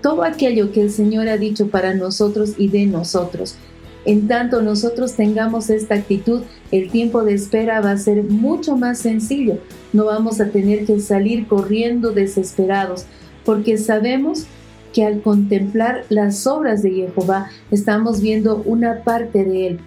[0.00, 3.56] todo aquello que el Señor ha dicho para nosotros y de nosotros.
[4.04, 9.00] En tanto nosotros tengamos esta actitud, el tiempo de espera va a ser mucho más
[9.00, 9.58] sencillo.
[9.92, 13.04] No vamos a tener que salir corriendo desesperados,
[13.44, 14.46] porque sabemos
[14.94, 19.80] que al contemplar las obras de Jehová estamos viendo una parte de Él,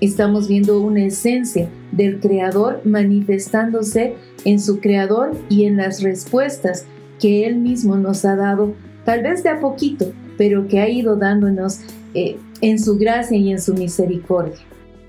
[0.00, 6.84] Estamos viendo una esencia del Creador manifestándose en su Creador y en las respuestas
[7.18, 11.16] que Él mismo nos ha dado, tal vez de a poquito, pero que ha ido
[11.16, 11.80] dándonos
[12.12, 14.58] eh, en su gracia y en su misericordia.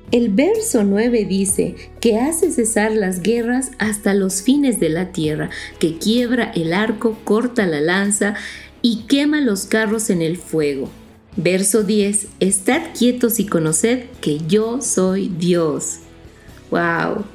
[0.10, 5.50] El verso 9 dice que hace cesar las guerras hasta los fines de la tierra,
[5.80, 8.36] que quiebra el arco, corta la lanza
[8.82, 10.89] y quema los carros en el fuego.
[11.38, 12.28] Verso 10.
[12.39, 16.00] Estad quietos y conoced que yo soy Dios.
[16.71, 17.26] ¡Wow!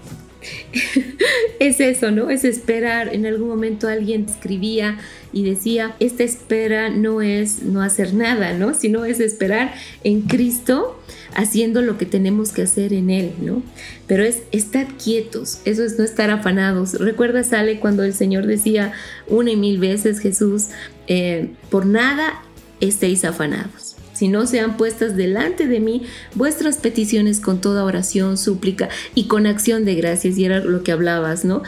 [1.61, 2.29] es eso, ¿no?
[2.29, 3.15] Es esperar.
[3.15, 4.99] En algún momento alguien escribía
[5.33, 8.75] y decía, esta espera no es no hacer nada, ¿no?
[8.75, 10.99] Sino es esperar en Cristo
[11.35, 13.63] haciendo lo que tenemos que hacer en Él, ¿no?
[14.09, 16.95] Pero es estar quietos, eso es no estar afanados.
[16.95, 18.93] Recuerda, sale cuando el Señor decía
[19.29, 20.67] una y mil veces, Jesús,
[21.07, 22.43] eh, por nada
[22.83, 26.03] estéis afanados si no sean puestas delante de mí
[26.37, 30.93] vuestras peticiones con toda oración, súplica y con acción de gracias, y era lo que
[30.93, 31.63] hablabas, ¿no?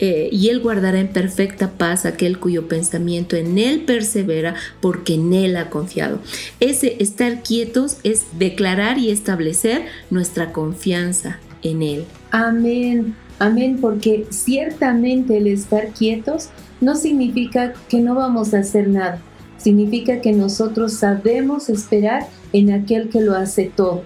[0.00, 5.32] Eh, y Él guardará en perfecta paz aquel cuyo pensamiento en Él persevera porque en
[5.32, 6.20] Él ha confiado.
[6.60, 12.04] Ese estar quietos es declarar y establecer nuestra confianza en Él.
[12.30, 13.16] Amén.
[13.40, 19.20] Amén, porque ciertamente el estar quietos no significa que no vamos a hacer nada,
[19.58, 24.02] significa que nosotros sabemos esperar en aquel que lo hace todo.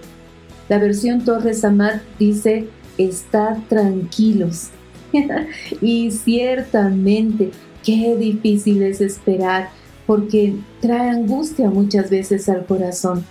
[0.69, 4.69] La versión Torres Amat dice, estad tranquilos.
[5.81, 7.51] y ciertamente,
[7.83, 9.69] qué difícil es esperar,
[10.07, 13.25] porque trae angustia muchas veces al corazón.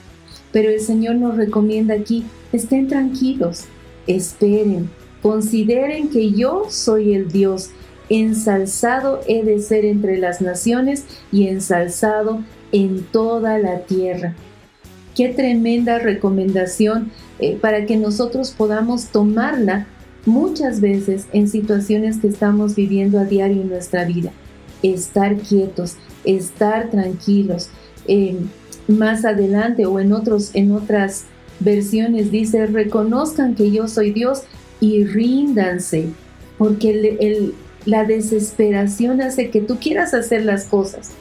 [0.53, 3.65] Pero el Señor nos recomienda aquí, estén tranquilos,
[4.07, 4.91] esperen,
[5.23, 7.71] consideren que yo soy el Dios,
[8.13, 14.35] ensalzado he de ser entre las naciones y ensalzado en toda la tierra.
[15.15, 19.87] Qué tremenda recomendación eh, para que nosotros podamos tomarla
[20.25, 24.33] muchas veces en situaciones que estamos viviendo a diario en nuestra vida.
[24.83, 27.71] Estar quietos, estar tranquilos.
[28.07, 28.37] Eh,
[28.89, 31.25] más adelante o en, otros, en otras
[31.61, 34.43] versiones dice, reconozcan que yo soy Dios
[34.81, 36.09] y ríndanse,
[36.59, 37.19] porque
[37.85, 41.13] la desesperación hace que tú quieras hacer las cosas.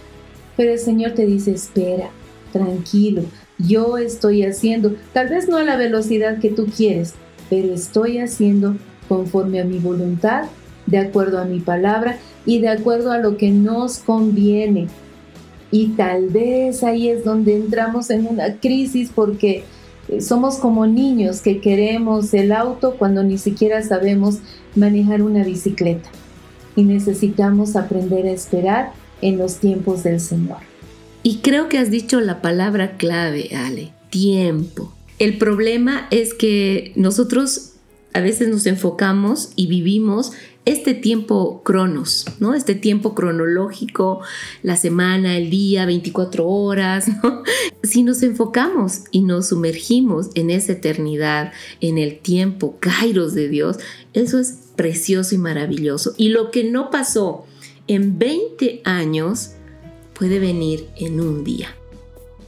[0.57, 2.09] Pero el Señor te dice, espera,
[2.51, 3.23] tranquilo,
[3.57, 7.13] yo estoy haciendo, tal vez no a la velocidad que tú quieres,
[7.49, 8.75] pero estoy haciendo
[9.07, 10.45] conforme a mi voluntad,
[10.85, 14.87] de acuerdo a mi palabra y de acuerdo a lo que nos conviene.
[15.69, 19.63] Y tal vez ahí es donde entramos en una crisis porque
[20.09, 24.39] eh, somos como niños que queremos el auto cuando ni siquiera sabemos
[24.75, 26.09] manejar una bicicleta.
[26.75, 30.57] Y necesitamos aprender a esperar en los tiempos del Señor.
[31.23, 34.93] Y creo que has dicho la palabra clave, Ale, tiempo.
[35.19, 37.73] El problema es que nosotros
[38.13, 40.33] a veces nos enfocamos y vivimos
[40.65, 42.53] este tiempo cronos, ¿no?
[42.53, 44.21] Este tiempo cronológico,
[44.61, 47.43] la semana, el día, 24 horas, ¿no?
[47.83, 53.77] Si nos enfocamos y nos sumergimos en esa eternidad, en el tiempo, kairos de Dios,
[54.13, 56.15] eso es precioso y maravilloso.
[56.17, 57.45] Y lo que no pasó
[57.85, 59.51] en 20 años
[60.15, 61.75] puede venir en un día.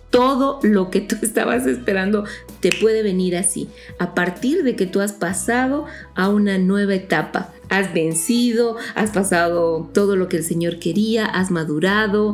[0.10, 2.24] Todo lo que tú estabas esperando
[2.60, 3.70] te puede venir así,
[4.00, 9.88] a partir de que tú has pasado a una nueva etapa, has vencido, has pasado
[9.94, 12.34] todo lo que el Señor quería, has madurado,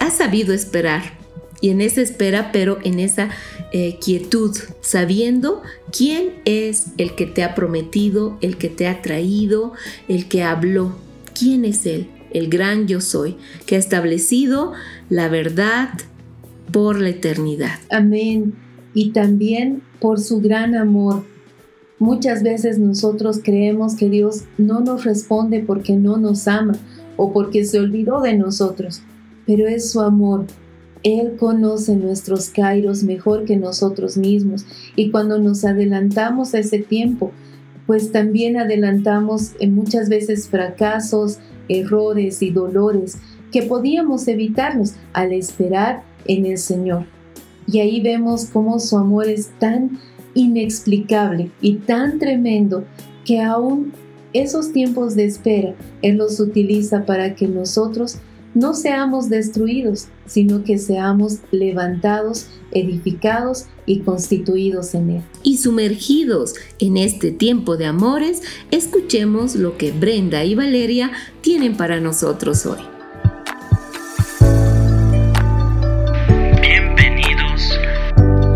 [0.00, 1.17] has sabido esperar.
[1.60, 3.30] Y en esa espera, pero en esa
[3.72, 5.62] eh, quietud, sabiendo
[5.96, 9.72] quién es el que te ha prometido, el que te ha traído,
[10.08, 10.96] el que habló,
[11.38, 14.72] quién es Él, el gran yo soy, que ha establecido
[15.10, 15.90] la verdad
[16.70, 17.78] por la eternidad.
[17.90, 18.54] Amén.
[18.94, 21.24] Y también por su gran amor
[21.98, 26.74] Muchas veces nosotros creemos que Dios no nos responde porque no nos ama
[27.16, 29.02] o porque se olvidó de nosotros,
[29.46, 30.44] pero es su amor.
[31.02, 34.64] Él conoce nuestros kairos mejor que nosotros mismos
[34.96, 37.32] y cuando nos adelantamos a ese tiempo,
[37.86, 43.18] pues también adelantamos en muchas veces fracasos, errores y dolores
[43.50, 47.06] que podíamos evitarnos al esperar en el Señor.
[47.66, 49.98] Y ahí vemos cómo su amor es tan
[50.34, 52.84] inexplicable y tan tremendo
[53.24, 53.92] que aún
[54.32, 58.18] esos tiempos de espera Él los utiliza para que nosotros
[58.58, 65.22] no seamos destruidos, sino que seamos levantados, edificados y constituidos en Él.
[65.44, 68.42] Y sumergidos en este tiempo de amores,
[68.72, 72.80] escuchemos lo que Brenda y Valeria tienen para nosotros hoy.
[76.60, 77.78] Bienvenidos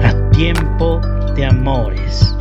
[0.03, 1.01] a Tiempo
[1.37, 2.32] de amores.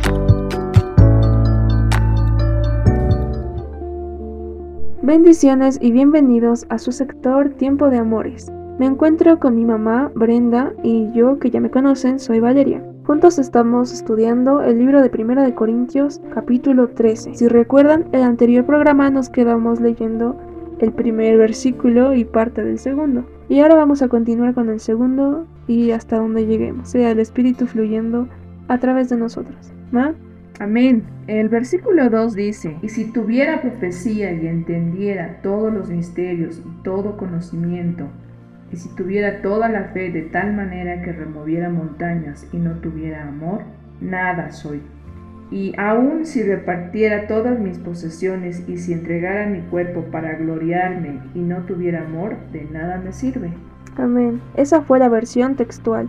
[5.04, 8.52] Bendiciones y bienvenidos a su sector Tiempo de Amores.
[8.78, 12.84] Me encuentro con mi mamá, Brenda, y yo, que ya me conocen, soy Valeria.
[13.04, 17.34] Juntos estamos estudiando el libro de Primera de Corintios, capítulo 13.
[17.34, 20.36] Si recuerdan, el anterior programa nos quedamos leyendo
[20.78, 23.24] el primer versículo y parte del segundo.
[23.48, 27.66] Y ahora vamos a continuar con el segundo y hasta donde lleguemos, sea el Espíritu
[27.66, 28.28] fluyendo
[28.68, 29.72] a través de nosotros.
[29.90, 30.14] ¿Ma?
[30.60, 31.02] Amén.
[31.28, 37.16] El versículo 2 dice, y si tuviera profecía y entendiera todos los misterios y todo
[37.16, 38.08] conocimiento,
[38.72, 43.28] y si tuviera toda la fe de tal manera que removiera montañas y no tuviera
[43.28, 43.62] amor,
[44.00, 44.80] nada soy.
[45.52, 51.40] Y aun si repartiera todas mis posesiones y si entregara mi cuerpo para gloriarme y
[51.40, 53.52] no tuviera amor, de nada me sirve.
[53.96, 54.40] Amén.
[54.56, 56.08] Esa fue la versión textual.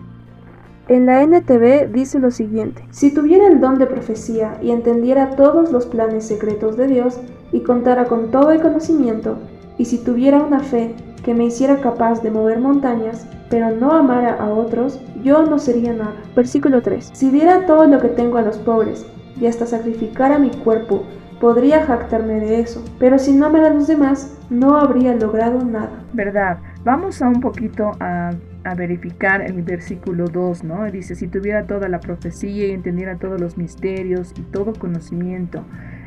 [0.86, 5.72] En la NTV dice lo siguiente, si tuviera el don de profecía y entendiera todos
[5.72, 7.18] los planes secretos de Dios
[7.52, 9.38] y contara con todo el conocimiento,
[9.78, 14.34] y si tuviera una fe que me hiciera capaz de mover montañas, pero no amara
[14.34, 16.16] a otros, yo no sería nada.
[16.36, 17.12] Versículo 3.
[17.14, 19.06] Si diera todo lo que tengo a los pobres
[19.40, 21.04] y hasta sacrificara mi cuerpo
[21.40, 26.04] podría jactarme de eso, pero si no me dan los demás, no habría logrado nada.
[26.12, 26.58] ¿Verdad?
[26.84, 28.32] Vamos a un poquito a,
[28.64, 30.90] a verificar el versículo 2, ¿no?
[30.90, 35.64] Dice, si tuviera toda la profecía y entendiera todos los misterios y todo conocimiento,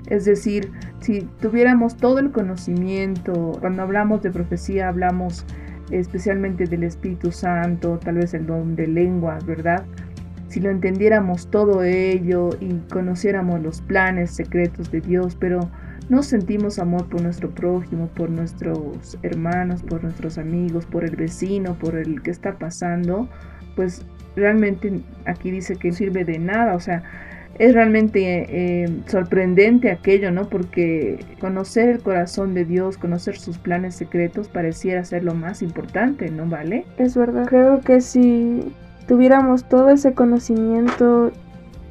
[0.08, 5.46] es decir, si tuviéramos todo el conocimiento, cuando hablamos de profecía hablamos
[5.92, 9.86] especialmente del Espíritu Santo, tal vez el don de lenguas, ¿verdad?
[10.48, 15.70] Si lo entendiéramos todo ello y conociéramos los planes secretos de Dios, pero
[16.10, 21.76] no sentimos amor por nuestro prójimo, por nuestros hermanos, por nuestros amigos, por el vecino,
[21.76, 23.28] por el que está pasando,
[23.76, 24.06] pues
[24.36, 27.04] realmente aquí dice que sirve de nada, o sea,
[27.60, 28.46] es realmente
[28.84, 30.48] eh, sorprendente aquello, ¿no?
[30.48, 36.30] Porque conocer el corazón de Dios, conocer sus planes secretos pareciera ser lo más importante,
[36.30, 36.86] ¿no vale?
[36.98, 38.74] Es verdad, creo que si
[39.08, 41.32] tuviéramos todo ese conocimiento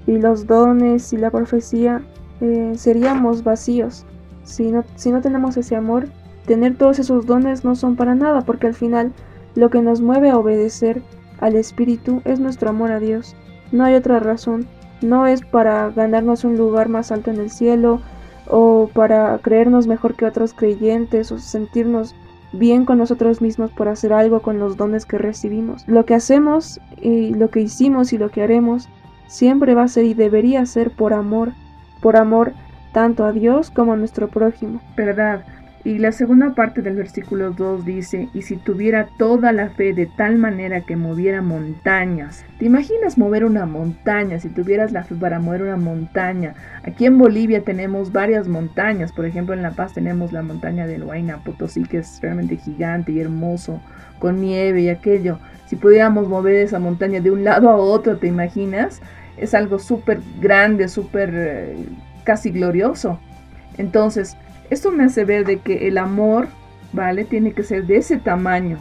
[0.06, 2.00] y los dones y la profecía,
[2.40, 4.04] eh, seríamos vacíos.
[4.44, 6.08] Si no, si no tenemos ese amor,
[6.46, 9.12] tener todos esos dones no son para nada, porque al final
[9.54, 11.02] lo que nos mueve a obedecer
[11.40, 13.34] al Espíritu es nuestro amor a Dios.
[13.72, 14.66] No hay otra razón.
[15.02, 18.00] No es para ganarnos un lugar más alto en el cielo
[18.48, 22.14] o para creernos mejor que otros creyentes o sentirnos
[22.52, 25.86] bien con nosotros mismos por hacer algo con los dones que recibimos.
[25.86, 28.88] Lo que hacemos y lo que hicimos y lo que haremos
[29.26, 31.52] siempre va a ser y debería ser por amor,
[32.06, 32.52] por amor
[32.92, 34.80] tanto a Dios como a nuestro prójimo.
[34.96, 35.44] ¿Verdad?
[35.82, 40.06] Y la segunda parte del versículo 2 dice, y si tuviera toda la fe de
[40.06, 42.44] tal manera que moviera montañas.
[42.60, 44.38] ¿Te imaginas mover una montaña?
[44.38, 46.54] Si tuvieras la fe para mover una montaña.
[46.84, 49.10] Aquí en Bolivia tenemos varias montañas.
[49.10, 53.10] Por ejemplo, en La Paz tenemos la montaña del Huayna Potosí, que es realmente gigante
[53.10, 53.80] y hermoso,
[54.20, 55.40] con nieve y aquello.
[55.64, 59.02] Si pudiéramos mover esa montaña de un lado a otro, ¿te imaginas?
[59.36, 61.76] Es algo súper grande, súper eh,
[62.24, 63.18] casi glorioso.
[63.78, 64.36] Entonces,
[64.70, 66.48] esto me hace ver de que el amor,
[66.92, 67.24] ¿vale?
[67.24, 68.78] Tiene que ser de ese tamaño,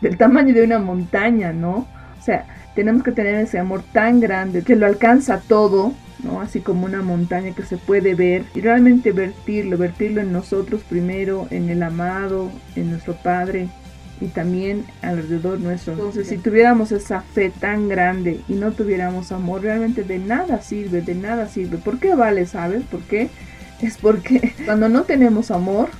[0.00, 1.86] del tamaño de una montaña, ¿no?
[2.18, 5.92] O sea, tenemos que tener ese amor tan grande que lo alcanza todo,
[6.22, 6.40] ¿no?
[6.40, 11.46] Así como una montaña que se puede ver y realmente vertirlo, vertirlo en nosotros primero,
[11.50, 13.68] en el amado, en nuestro Padre
[14.22, 15.94] y también alrededor nuestro.
[15.94, 21.02] Entonces, si tuviéramos esa fe tan grande y no tuviéramos amor, realmente de nada sirve,
[21.02, 21.78] de nada sirve.
[21.78, 22.84] ¿Por qué vale, sabes?
[22.84, 23.30] ¿Por qué?
[23.82, 25.90] es porque cuando no tenemos amor,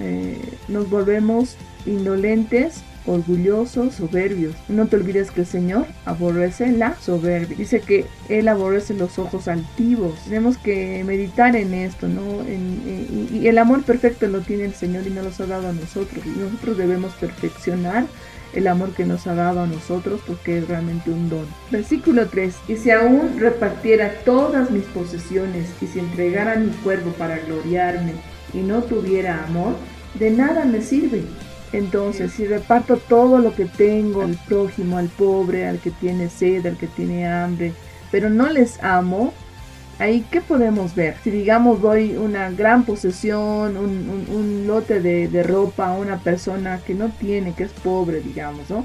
[0.00, 4.54] eh, nos volvemos indolentes, orgullosos, soberbios.
[4.68, 7.56] No te olvides que el Señor aborrece la soberbia.
[7.56, 10.18] Dice que Él aborrece los ojos altivos.
[10.24, 12.22] Tenemos que meditar en esto, ¿no?
[12.44, 16.24] y el amor perfecto lo tiene el Señor y nos lo ha dado a nosotros.
[16.24, 18.06] Y nosotros debemos perfeccionar
[18.54, 21.46] el amor que nos ha dado a nosotros porque es realmente un don.
[21.70, 22.54] Versículo 3.
[22.68, 28.12] Y si aún repartiera todas mis posesiones y si entregara mi cuerpo para gloriarme
[28.52, 29.74] y no tuviera amor,
[30.18, 31.22] de nada me sirve.
[31.74, 36.64] Entonces, si reparto todo lo que tengo al prójimo, al pobre, al que tiene sed,
[36.66, 37.72] al que tiene hambre,
[38.12, 39.32] pero no les amo,
[40.00, 41.16] Ahí, ¿qué podemos ver?
[41.22, 47.10] Si digamos doy una gran posesión, un, lote de, ropa a una persona que no
[47.10, 48.84] tiene, que es pobre, digamos, ¿no?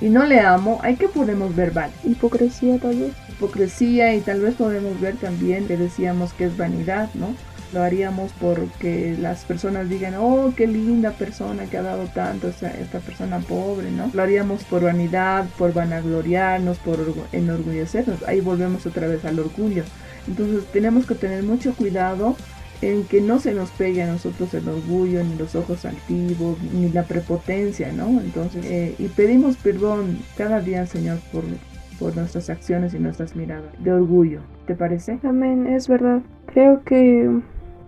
[0.00, 1.92] Y no le amo, ¿ahí qué podemos ver, vale?
[2.04, 3.12] Hipocresía tal vez.
[3.28, 7.34] Hipocresía y tal vez podemos ver también que decíamos que es vanidad, ¿no?
[7.72, 12.70] Lo haríamos porque las personas digan, oh, qué linda persona que ha dado tanto esta,
[12.70, 14.10] esta persona pobre, ¿no?
[14.12, 16.98] Lo haríamos por vanidad, por vanagloriarnos, por
[17.32, 18.22] enorgullecernos.
[18.26, 19.84] Ahí volvemos otra vez al orgullo.
[20.26, 22.36] Entonces tenemos que tener mucho cuidado
[22.82, 26.88] en que no se nos pegue a nosotros el orgullo, ni los ojos altivos, ni
[26.88, 28.20] la prepotencia, ¿no?
[28.20, 31.44] Entonces, eh, y pedimos perdón cada día, Señor, por,
[31.98, 34.40] por nuestras acciones y nuestras miradas de orgullo.
[34.66, 35.18] ¿Te parece?
[35.24, 36.20] Amén, es verdad.
[36.46, 37.28] Creo que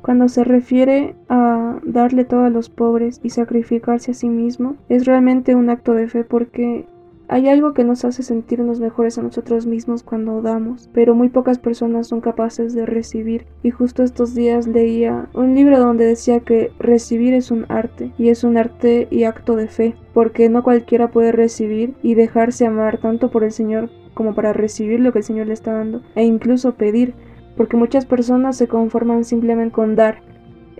[0.02, 5.06] cuando se refiere a darle todo a los pobres y sacrificarse a sí mismo, es
[5.06, 6.86] realmente un acto de fe porque
[7.28, 11.58] hay algo que nos hace sentirnos mejores a nosotros mismos cuando damos, pero muy pocas
[11.58, 13.46] personas son capaces de recibir.
[13.62, 18.28] Y justo estos días leía un libro donde decía que recibir es un arte, y
[18.28, 22.98] es un arte y acto de fe, porque no cualquiera puede recibir y dejarse amar
[22.98, 26.24] tanto por el Señor como para recibir lo que el Señor le está dando, e
[26.24, 27.14] incluso pedir,
[27.56, 30.22] porque muchas personas se conforman simplemente con dar,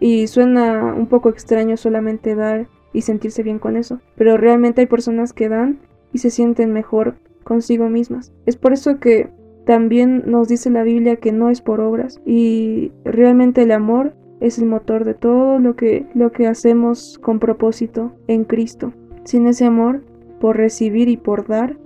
[0.01, 4.87] y suena un poco extraño solamente dar y sentirse bien con eso, pero realmente hay
[4.89, 5.79] personas que dan
[6.13, 7.15] y se sienten mejor
[7.45, 8.33] consigo mismas.
[8.45, 9.31] Es por eso que
[9.65, 14.59] también nos dice la Biblia que no es por obras y realmente el amor es
[14.59, 18.93] el motor de todo lo que, lo que hacemos con propósito en Cristo.
[19.23, 20.03] Sin ese amor,
[20.41, 21.77] por recibir y por dar,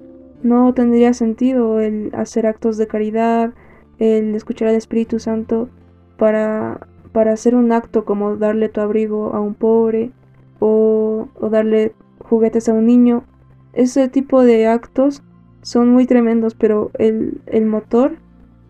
[0.42, 3.52] no tendría sentido el hacer actos de caridad,
[3.98, 5.68] el escuchar al Espíritu Santo
[6.16, 6.86] para
[7.16, 10.10] para hacer un acto como darle tu abrigo a un pobre
[10.58, 13.24] o, o darle juguetes a un niño.
[13.72, 15.22] Ese tipo de actos
[15.62, 18.18] son muy tremendos, pero el, el motor,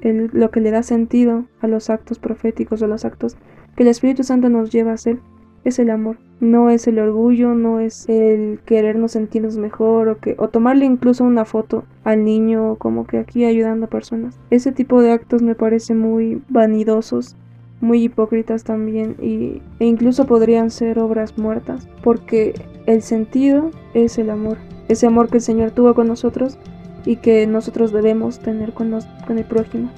[0.00, 3.36] el, lo que le da sentido a los actos proféticos o los actos
[3.74, 5.18] que el Espíritu Santo nos lleva a hacer
[5.66, 6.16] es el amor.
[6.38, 11.24] No es el orgullo, no es el querernos sentirnos mejor o, que, o tomarle incluso
[11.24, 14.38] una foto al niño como que aquí ayudando a personas.
[14.50, 17.36] Ese tipo de actos me parece muy vanidosos
[17.80, 22.54] muy hipócritas también y, e incluso podrían ser obras muertas porque
[22.86, 24.56] el sentido es el amor,
[24.88, 26.58] ese amor que el Señor tuvo con nosotros
[27.04, 29.90] y que nosotros debemos tener con, con el prójimo.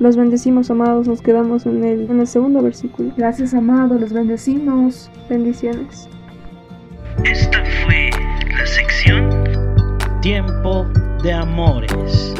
[0.00, 3.12] Los bendecimos, amados, nos quedamos en el, en el segundo versículo.
[3.18, 5.10] Gracias, amados, los bendecimos.
[5.28, 6.08] Bendiciones.
[7.22, 8.08] Esta fue
[8.48, 9.28] la sección
[10.22, 10.86] Tiempo
[11.22, 12.34] de Amores.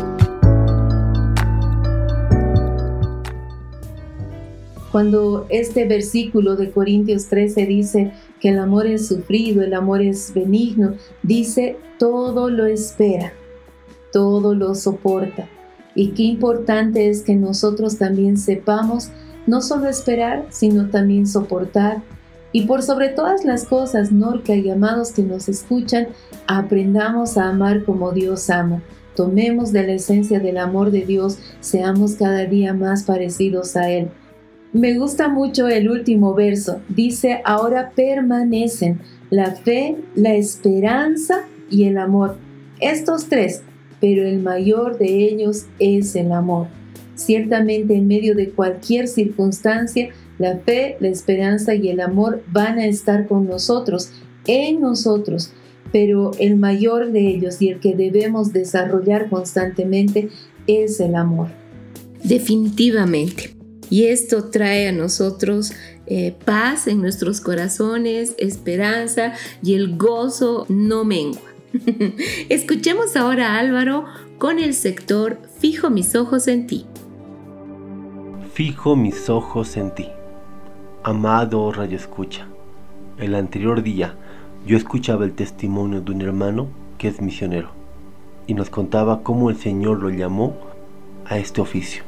[4.91, 10.33] Cuando este versículo de Corintios 13 dice que el amor es sufrido, el amor es
[10.33, 13.35] benigno, dice todo lo espera,
[14.13, 15.47] todo lo soporta.
[16.01, 19.11] Y qué importante es que nosotros también sepamos
[19.47, 22.01] no solo esperar, sino también soportar.
[22.53, 26.09] Y por sobre todas las cosas, Norca y amados que nos escuchan,
[26.47, 28.83] aprendamos a amar como Dios ama.
[29.15, 34.09] Tomemos de la esencia del amor de Dios, seamos cada día más parecidos a Él.
[34.73, 36.81] Me gusta mucho el último verso.
[36.89, 42.39] Dice, ahora permanecen la fe, la esperanza y el amor.
[42.81, 43.61] Estos tres
[44.01, 46.69] pero el mayor de ellos es el amor.
[47.15, 52.87] Ciertamente en medio de cualquier circunstancia, la fe, la esperanza y el amor van a
[52.87, 54.11] estar con nosotros,
[54.47, 55.53] en nosotros,
[55.93, 60.31] pero el mayor de ellos y el que debemos desarrollar constantemente
[60.67, 61.49] es el amor.
[62.25, 63.55] Definitivamente.
[63.91, 65.73] Y esto trae a nosotros
[66.07, 69.33] eh, paz en nuestros corazones, esperanza
[69.63, 71.50] y el gozo no mengua.
[72.49, 74.05] Escuchemos ahora a Álvaro
[74.39, 76.87] con el sector Fijo mis ojos en ti.
[78.53, 80.09] Fijo mis ojos en ti.
[81.03, 82.47] Amado Radio Escucha,
[83.19, 84.15] el anterior día
[84.67, 86.67] yo escuchaba el testimonio de un hermano
[86.99, 87.71] que es misionero
[88.47, 90.57] y nos contaba cómo el Señor lo llamó
[91.27, 92.03] a este oficio.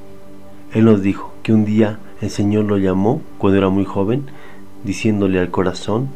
[0.75, 4.27] Él nos dijo que un día el Señor lo llamó cuando era muy joven,
[4.85, 6.09] diciéndole al corazón,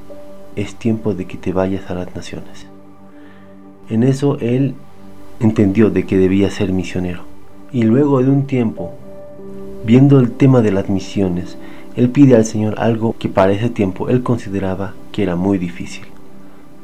[0.57, 2.67] es tiempo de que te vayas a las naciones.
[3.89, 4.75] En eso él
[5.41, 7.23] entendió de que debía ser misionero.
[7.73, 8.93] Y luego de un tiempo,
[9.85, 11.57] viendo el tema de las misiones,
[11.95, 16.05] él pide al Señor algo que para ese tiempo él consideraba que era muy difícil.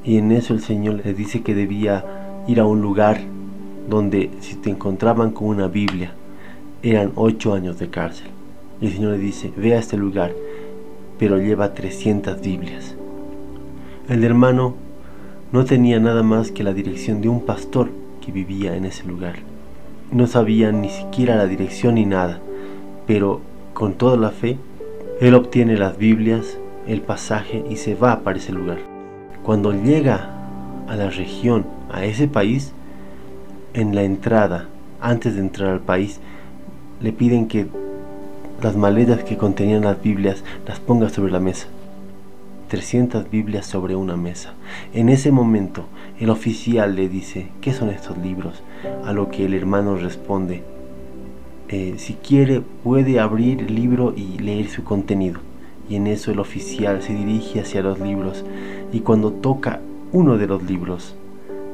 [0.04, 2.04] Y en eso el Señor le dice que debía
[2.46, 3.20] ir a un lugar
[3.88, 6.12] donde si te encontraban con una Biblia,
[6.82, 8.28] eran ocho años de cárcel.
[8.80, 10.32] Y el Señor le dice, ve a este lugar,
[11.18, 12.96] pero lleva 300 Biblias.
[14.08, 14.74] El hermano
[15.52, 17.90] no tenía nada más que la dirección de un pastor
[18.24, 19.36] que vivía en ese lugar.
[20.10, 22.40] No sabía ni siquiera la dirección ni nada,
[23.06, 23.42] pero
[23.74, 24.56] con toda la fe,
[25.20, 28.78] él obtiene las Biblias, el pasaje y se va para ese lugar.
[29.42, 30.30] Cuando llega
[30.88, 32.72] a la región, a ese país,
[33.74, 34.68] en la entrada,
[35.02, 36.18] antes de entrar al país,
[37.00, 37.66] le piden que
[38.62, 41.66] las maletas que contenían las Biblias las ponga sobre la mesa.
[42.72, 44.54] 300 Biblias sobre una mesa.
[44.94, 45.84] En ese momento,
[46.18, 48.62] el oficial le dice, ¿qué son estos libros?
[49.04, 50.62] A lo que el hermano responde,
[51.68, 55.40] eh, si quiere puede abrir el libro y leer su contenido.
[55.86, 58.42] Y en eso el oficial se dirige hacia los libros
[58.90, 61.14] y cuando toca uno de los libros,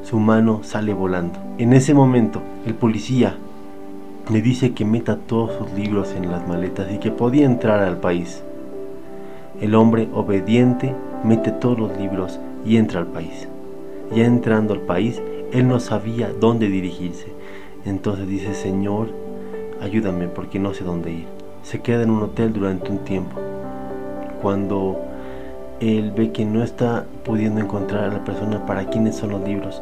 [0.03, 1.39] su mano sale volando.
[1.59, 3.37] En ese momento, el policía
[4.29, 8.01] le dice que meta todos sus libros en las maletas y que podía entrar al
[8.01, 8.43] país.
[9.61, 13.47] El hombre obediente mete todos los libros y entra al país.
[14.15, 17.27] Ya entrando al país, él no sabía dónde dirigirse.
[17.85, 19.09] Entonces dice, Señor,
[19.81, 21.27] ayúdame porque no sé dónde ir.
[21.63, 23.35] Se queda en un hotel durante un tiempo.
[24.41, 24.97] Cuando
[25.81, 29.81] él ve que no está pudiendo encontrar a la persona para quienes son los libros,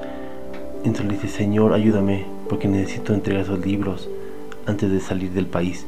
[0.84, 4.10] entonces dice, Señor, ayúdame porque necesito entregar esos libros
[4.66, 5.86] antes de salir del país.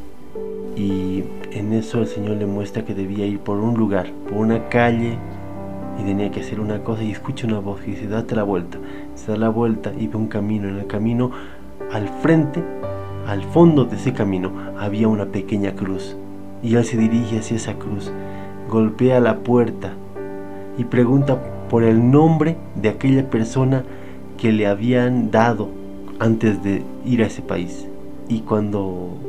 [0.79, 4.69] Y en eso el Señor le muestra que debía ir por un lugar, por una
[4.69, 5.17] calle,
[5.99, 8.77] y tenía que hacer una cosa y escucha una voz y dice, date la vuelta.
[9.13, 10.69] Se da la vuelta y ve un camino.
[10.69, 11.31] En el camino,
[11.91, 12.63] al frente,
[13.27, 16.15] al fondo de ese camino, había una pequeña cruz.
[16.63, 18.09] Y él se dirige hacia esa cruz,
[18.69, 19.91] golpea la puerta
[20.77, 23.83] y pregunta por el nombre de aquella persona
[24.37, 25.67] que le habían dado
[26.19, 27.85] antes de ir a ese país.
[28.29, 29.28] Y cuando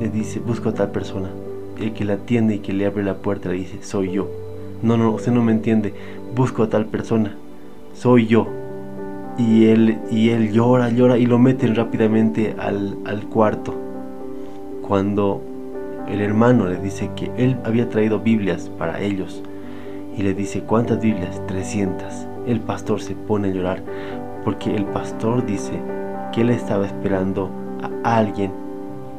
[0.00, 1.28] le dice, busco a tal persona,
[1.80, 4.28] el que la atiende y que le abre la puerta le dice, soy yo.
[4.82, 5.94] No, no, usted no me entiende,
[6.34, 7.34] busco a tal persona,
[7.94, 8.46] soy yo.
[9.38, 13.74] Y él, y él llora, llora y lo meten rápidamente al, al cuarto.
[14.82, 15.42] Cuando
[16.08, 19.42] el hermano le dice que él había traído Biblias para ellos
[20.16, 21.42] y le dice, ¿cuántas Biblias?
[21.46, 22.26] 300.
[22.46, 23.82] El pastor se pone a llorar
[24.44, 25.72] porque el pastor dice
[26.32, 27.50] que él estaba esperando
[28.04, 28.52] a alguien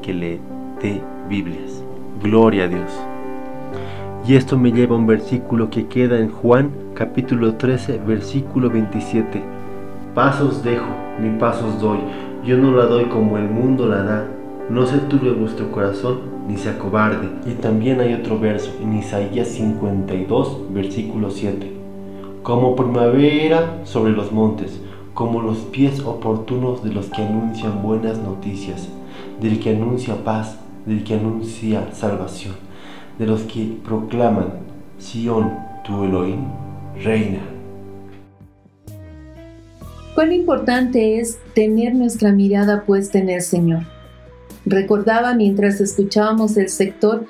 [0.01, 0.39] que le
[0.81, 1.83] dé Biblias.
[2.21, 2.91] Gloria a Dios.
[4.27, 9.41] Y esto me lleva a un versículo que queda en Juan capítulo 13, versículo 27.
[10.13, 10.87] Pasos dejo,
[11.21, 11.99] mi pasos doy.
[12.43, 14.27] Yo no la doy como el mundo la da.
[14.69, 17.29] No se turbe vuestro corazón ni se acobarde.
[17.45, 21.71] Y también hay otro verso en Isaías 52, versículo 7.
[22.43, 24.81] Como primavera sobre los montes,
[25.13, 28.89] como los pies oportunos de los que anuncian buenas noticias,
[29.41, 32.55] del que anuncia paz, del que anuncia salvación,
[33.19, 34.53] de los que proclaman,
[34.97, 35.51] Sión,
[35.85, 36.45] tu Elohim,
[37.03, 37.41] reina.
[40.15, 43.83] Cuán importante es tener nuestra mirada puesta en el Señor.
[44.65, 47.27] Recordaba mientras escuchábamos el sector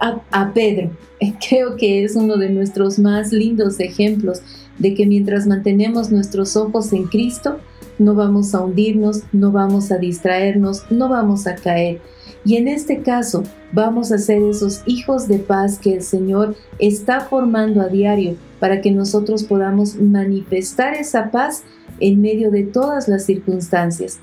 [0.00, 0.90] a, Pedro.
[1.48, 4.40] Creo que es uno de nuestros más lindos ejemplos
[4.78, 7.58] de que mientras mantenemos nuestros ojos en Cristo,
[7.98, 12.00] no vamos a hundirnos, no vamos a distraernos, no vamos a caer.
[12.44, 13.42] Y en este caso,
[13.72, 18.80] vamos a ser esos hijos de paz que el Señor está formando a diario para
[18.80, 21.64] que nosotros podamos manifestar esa paz
[22.00, 24.18] en medio de todas las circunstancias.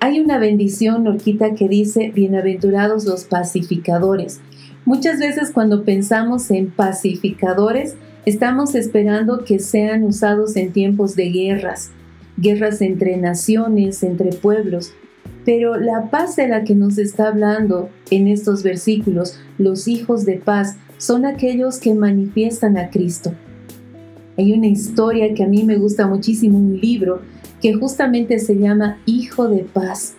[0.00, 4.40] Hay una bendición, Norquita, que dice, bienaventurados los pacificadores.
[4.84, 7.94] Muchas veces cuando pensamos en pacificadores,
[8.24, 11.90] estamos esperando que sean usados en tiempos de guerras,
[12.36, 14.92] guerras entre naciones, entre pueblos.
[15.46, 20.34] Pero la paz de la que nos está hablando en estos versículos, los hijos de
[20.34, 23.32] paz, son aquellos que manifiestan a Cristo.
[24.36, 27.22] Hay una historia que a mí me gusta muchísimo, un libro
[27.62, 30.16] que justamente se llama Hijo de Paz.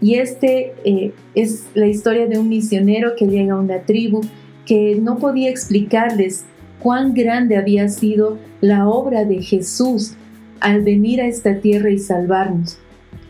[0.00, 4.22] Y este eh, es la historia de un misionero que llega a una tribu
[4.66, 6.44] que no podía explicarles
[6.80, 10.14] cuán grande había sido la obra de Jesús
[10.58, 12.78] al venir a esta tierra y salvarnos.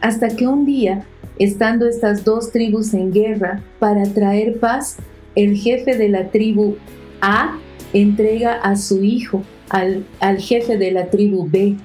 [0.01, 1.05] Hasta que un día,
[1.39, 4.97] estando estas dos tribus en guerra para traer paz,
[5.35, 6.77] el jefe de la tribu
[7.21, 7.59] A
[7.93, 11.77] entrega a su hijo al, al jefe de la tribu B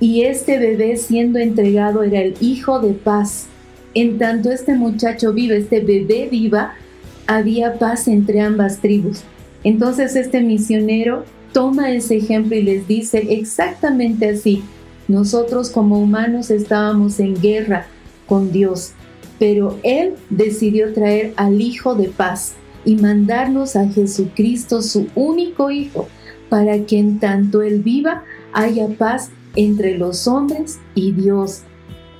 [0.00, 3.46] y este bebé siendo entregado era el hijo de paz.
[3.92, 6.72] En tanto este muchacho viva, este bebé viva,
[7.26, 9.20] había paz entre ambas tribus.
[9.62, 14.62] Entonces este misionero toma ese ejemplo y les dice exactamente así.
[15.06, 17.86] Nosotros como humanos estábamos en guerra
[18.30, 18.92] con Dios,
[19.40, 22.54] pero Él decidió traer al Hijo de paz
[22.84, 26.06] y mandarnos a Jesucristo, su único Hijo,
[26.48, 28.22] para que en tanto Él viva
[28.52, 31.62] haya paz entre los hombres y Dios.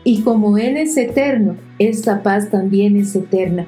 [0.02, 3.66] Y como Él es eterno, esa paz también es eterna.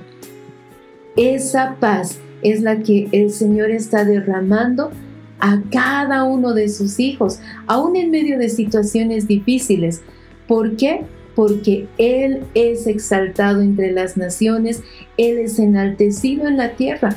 [1.17, 4.91] Esa paz es la que el Señor está derramando
[5.39, 7.39] a cada uno de sus hijos,
[7.69, 10.03] aún en medio de situaciones difíciles.
[10.49, 11.05] ¿Por qué?
[11.35, 14.83] Porque Él es exaltado entre las naciones,
[15.17, 17.17] Él es enaltecido en la tierra.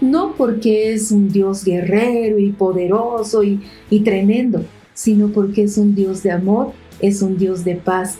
[0.00, 3.60] No porque es un Dios guerrero y poderoso y,
[3.90, 8.18] y tremendo, sino porque es un Dios de amor, es un Dios de paz,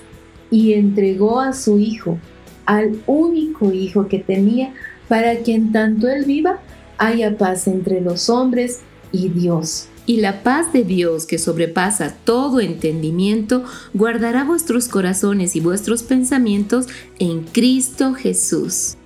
[0.50, 2.18] y entregó a su Hijo,
[2.64, 4.72] al único Hijo que tenía,
[5.08, 6.60] para que en tanto Él viva,
[6.98, 8.80] haya paz entre los hombres
[9.12, 9.88] y Dios.
[10.06, 16.86] Y la paz de Dios, que sobrepasa todo entendimiento, guardará vuestros corazones y vuestros pensamientos
[17.18, 18.96] en Cristo Jesús.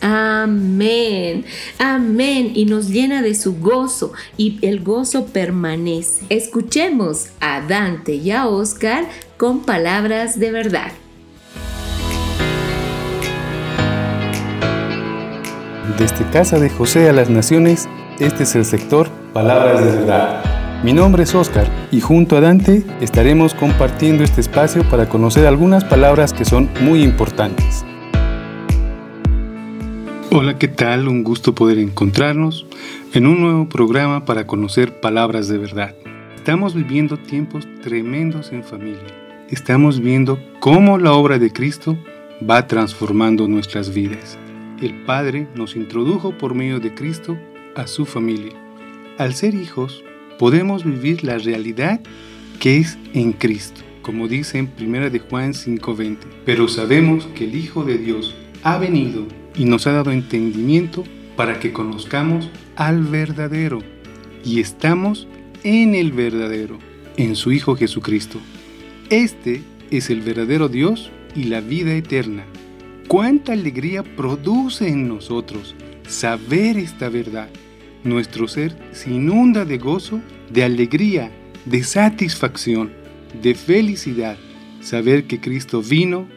[0.00, 1.46] Amén,
[1.78, 2.50] amén.
[2.54, 6.26] Y nos llena de su gozo y el gozo permanece.
[6.28, 9.08] Escuchemos a Dante y a Oscar
[9.38, 10.92] con palabras de verdad.
[15.98, 17.88] Desde Casa de José a las Naciones,
[18.18, 20.44] este es el sector Palabras de verdad.
[20.84, 25.82] Mi nombre es Oscar y junto a Dante estaremos compartiendo este espacio para conocer algunas
[25.82, 27.84] palabras que son muy importantes.
[30.30, 31.08] Hola, ¿qué tal?
[31.08, 32.66] Un gusto poder encontrarnos
[33.12, 35.96] en un nuevo programa para conocer palabras de verdad.
[36.36, 39.02] Estamos viviendo tiempos tremendos en familia.
[39.50, 41.98] Estamos viendo cómo la obra de Cristo
[42.48, 44.38] va transformando nuestras vidas.
[44.80, 47.36] El Padre nos introdujo por medio de Cristo
[47.74, 48.52] a su familia.
[49.18, 50.04] Al ser hijos,
[50.38, 52.00] podemos vivir la realidad
[52.60, 56.26] que es en Cristo, como dice en 1 de Juan 5:20.
[56.44, 61.04] Pero sabemos que el Hijo de Dios ha venido y nos ha dado entendimiento
[61.36, 63.80] para que conozcamos al verdadero
[64.44, 65.26] y estamos
[65.62, 66.78] en el verdadero,
[67.16, 68.38] en su Hijo Jesucristo.
[69.10, 72.44] Este es el verdadero Dios y la vida eterna.
[73.08, 75.74] Cuánta alegría produce en nosotros
[76.08, 77.48] saber esta verdad.
[78.04, 81.30] Nuestro ser se inunda de gozo, de alegría,
[81.64, 82.92] de satisfacción,
[83.42, 84.36] de felicidad,
[84.80, 86.28] saber que Cristo vino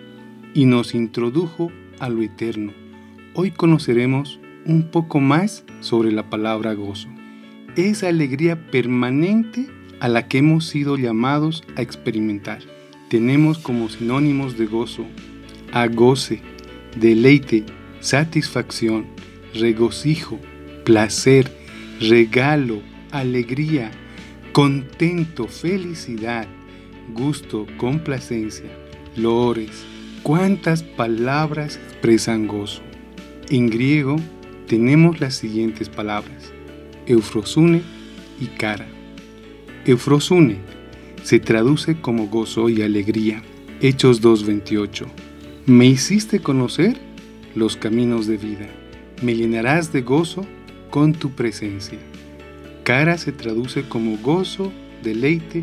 [0.53, 2.71] y nos introdujo a lo eterno.
[3.33, 7.09] Hoy conoceremos un poco más sobre la palabra gozo.
[7.75, 9.67] Esa alegría permanente
[9.99, 12.59] a la que hemos sido llamados a experimentar.
[13.09, 15.05] Tenemos como sinónimos de gozo
[15.73, 16.39] a goce,
[16.97, 17.65] deleite,
[17.99, 19.05] satisfacción,
[19.53, 20.39] regocijo,
[20.85, 21.56] placer,
[21.99, 22.81] regalo,
[23.11, 23.91] alegría,
[24.51, 26.47] contento, felicidad,
[27.13, 28.69] gusto, complacencia,
[29.15, 29.85] lores.
[30.23, 32.81] ¿Cuántas palabras expresan gozo?
[33.49, 34.17] En griego
[34.67, 36.51] tenemos las siguientes palabras,
[37.05, 37.81] eufrosune
[38.39, 38.87] y cara.
[39.85, 40.57] Eufrosune
[41.23, 43.41] se traduce como gozo y alegría.
[43.79, 45.05] Hechos 2.28.
[45.65, 46.97] Me hiciste conocer
[47.55, 48.67] los caminos de vida.
[49.21, 50.45] Me llenarás de gozo
[50.97, 51.99] con tu presencia.
[52.83, 54.73] Cara se traduce como gozo,
[55.03, 55.61] deleite,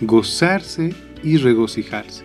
[0.00, 2.24] gozarse y regocijarse.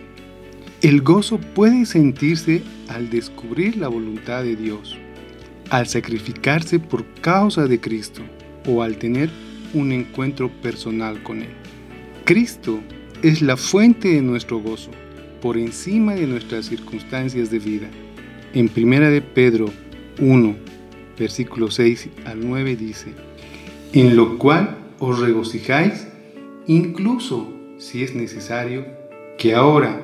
[0.82, 4.98] El gozo puede sentirse al descubrir la voluntad de Dios,
[5.70, 8.22] al sacrificarse por causa de Cristo
[8.66, 9.30] o al tener
[9.72, 11.54] un encuentro personal con Él.
[12.24, 12.80] Cristo
[13.22, 14.90] es la fuente de nuestro gozo,
[15.40, 17.86] por encima de nuestras circunstancias de vida.
[18.54, 19.66] En primera de Pedro
[20.18, 20.69] 1,
[21.20, 23.12] versículo 6 al 9 dice,
[23.92, 26.08] en lo cual os regocijáis,
[26.66, 28.84] incluso si es necesario
[29.38, 30.00] que ahora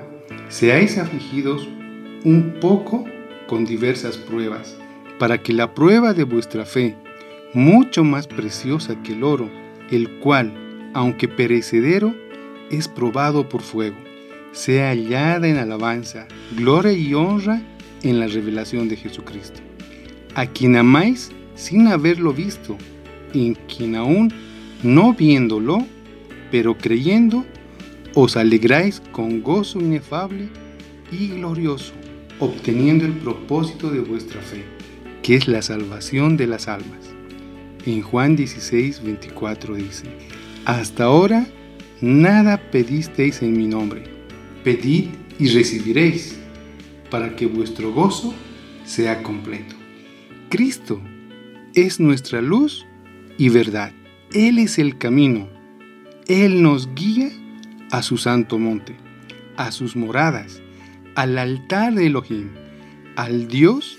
[0.49, 1.69] seáis afligidos
[2.25, 3.05] un poco
[3.49, 4.77] con diversas pruebas,
[5.19, 6.95] para que la prueba de vuestra fe,
[7.55, 9.49] mucho más preciosa que el oro,
[9.91, 10.53] el cual,
[10.95, 12.15] aunque perecedero,
[12.71, 13.97] es probado por fuego,
[14.53, 17.63] sea hallada en alabanza, gloria y honra
[18.03, 19.61] en la revelación de Jesucristo,
[20.37, 22.77] a quien amáis sin haberlo visto,
[23.33, 24.31] en quien aún
[24.83, 25.79] no viéndolo,
[26.51, 27.47] pero creyendo,
[28.15, 30.49] os alegráis con gozo inefable
[31.11, 31.95] y glorioso,
[32.39, 34.63] obteniendo el propósito de vuestra fe,
[35.23, 37.15] que es la salvación de las almas.
[37.87, 40.05] En Juan 16, 24 dice,
[40.67, 41.47] Hasta ahora
[42.03, 44.05] nada pedisteis en mi nombre,
[44.63, 45.07] pedid
[45.39, 46.39] y recibiréis,
[47.11, 48.35] para que vuestro gozo
[48.85, 49.76] sea completo.
[50.49, 51.01] Cristo
[51.75, 52.87] es nuestra luz
[53.37, 53.93] y verdad.
[54.33, 55.49] Él es el camino.
[56.29, 57.31] Él nos guía
[57.91, 58.97] a su santo monte,
[59.57, 60.63] a sus moradas,
[61.17, 62.51] al altar de Elohim,
[63.17, 63.99] al Dios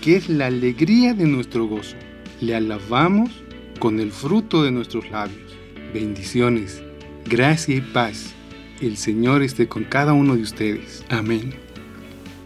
[0.00, 1.96] que es la alegría de nuestro gozo.
[2.40, 3.30] Le alabamos
[3.78, 5.56] con el fruto de nuestros labios.
[5.92, 6.82] Bendiciones,
[7.26, 8.32] gracia y paz.
[8.80, 11.04] El Señor esté con cada uno de ustedes.
[11.10, 11.54] Amén.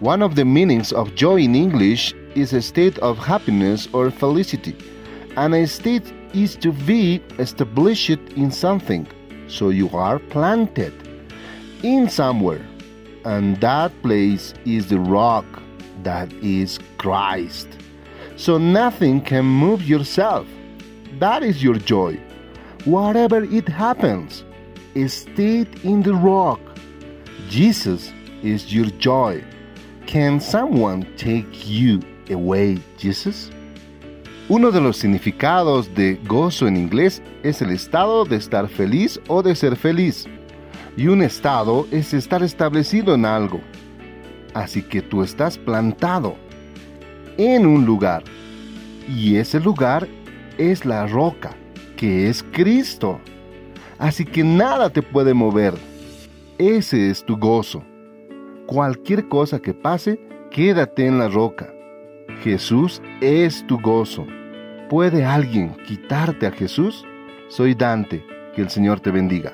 [0.00, 4.76] One of the meanings of joy in English is a state of happiness or felicity.
[5.36, 9.06] And a state is to be established in something.
[9.48, 10.92] So you are planted
[11.82, 12.64] in somewhere.
[13.24, 15.44] And that place is the rock
[16.02, 17.68] that is Christ.
[18.36, 20.46] So nothing can move yourself.
[21.18, 22.20] That is your joy.
[22.84, 24.44] Whatever it happens,
[25.08, 26.60] stay in the rock.
[27.48, 28.12] Jesus
[28.42, 29.42] is your joy.
[30.06, 32.00] Can someone take you
[32.30, 33.50] away, Jesus?
[34.48, 39.42] Uno de los significados de gozo en inglés es el estado de estar feliz o
[39.42, 40.26] de ser feliz.
[40.96, 43.60] Y un estado es estar establecido en algo.
[44.54, 46.36] Así que tú estás plantado
[47.38, 48.22] en un lugar.
[49.08, 50.06] Y ese lugar
[50.58, 51.56] es la roca,
[51.96, 53.20] que es Cristo.
[53.98, 55.74] Así que nada te puede mover.
[56.58, 57.82] Ese es tu gozo.
[58.66, 60.20] Cualquier cosa que pase,
[60.50, 61.75] quédate en la roca.
[62.42, 64.26] Jesús es tu gozo.
[64.88, 67.04] ¿Puede alguien quitarte a Jesús?
[67.48, 68.22] Soy Dante,
[68.54, 69.52] que el Señor te bendiga.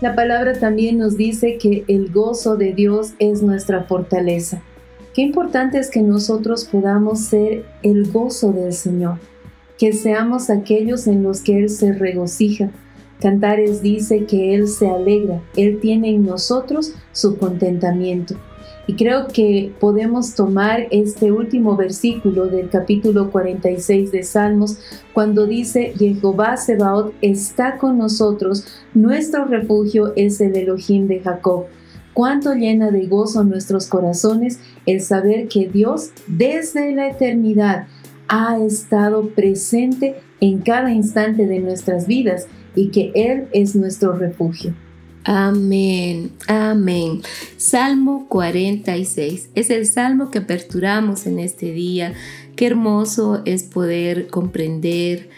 [0.00, 4.62] La palabra también nos dice que el gozo de Dios es nuestra fortaleza.
[5.14, 9.18] Qué importante es que nosotros podamos ser el gozo del Señor,
[9.78, 12.70] que seamos aquellos en los que Él se regocija.
[13.20, 18.36] Cantares dice que Él se alegra, Él tiene en nosotros su contentamiento.
[18.90, 24.80] Y creo que podemos tomar este último versículo del capítulo 46 de Salmos
[25.12, 31.66] cuando dice, Jehová Sebaot está con nosotros, nuestro refugio es el Elohim de Jacob.
[32.14, 37.86] Cuánto llena de gozo nuestros corazones el saber que Dios desde la eternidad
[38.26, 44.74] ha estado presente en cada instante de nuestras vidas y que Él es nuestro refugio.
[45.24, 47.20] Amén, amén.
[47.58, 52.14] Salmo 46 es el salmo que aperturamos en este día.
[52.56, 55.28] Qué hermoso es poder comprender,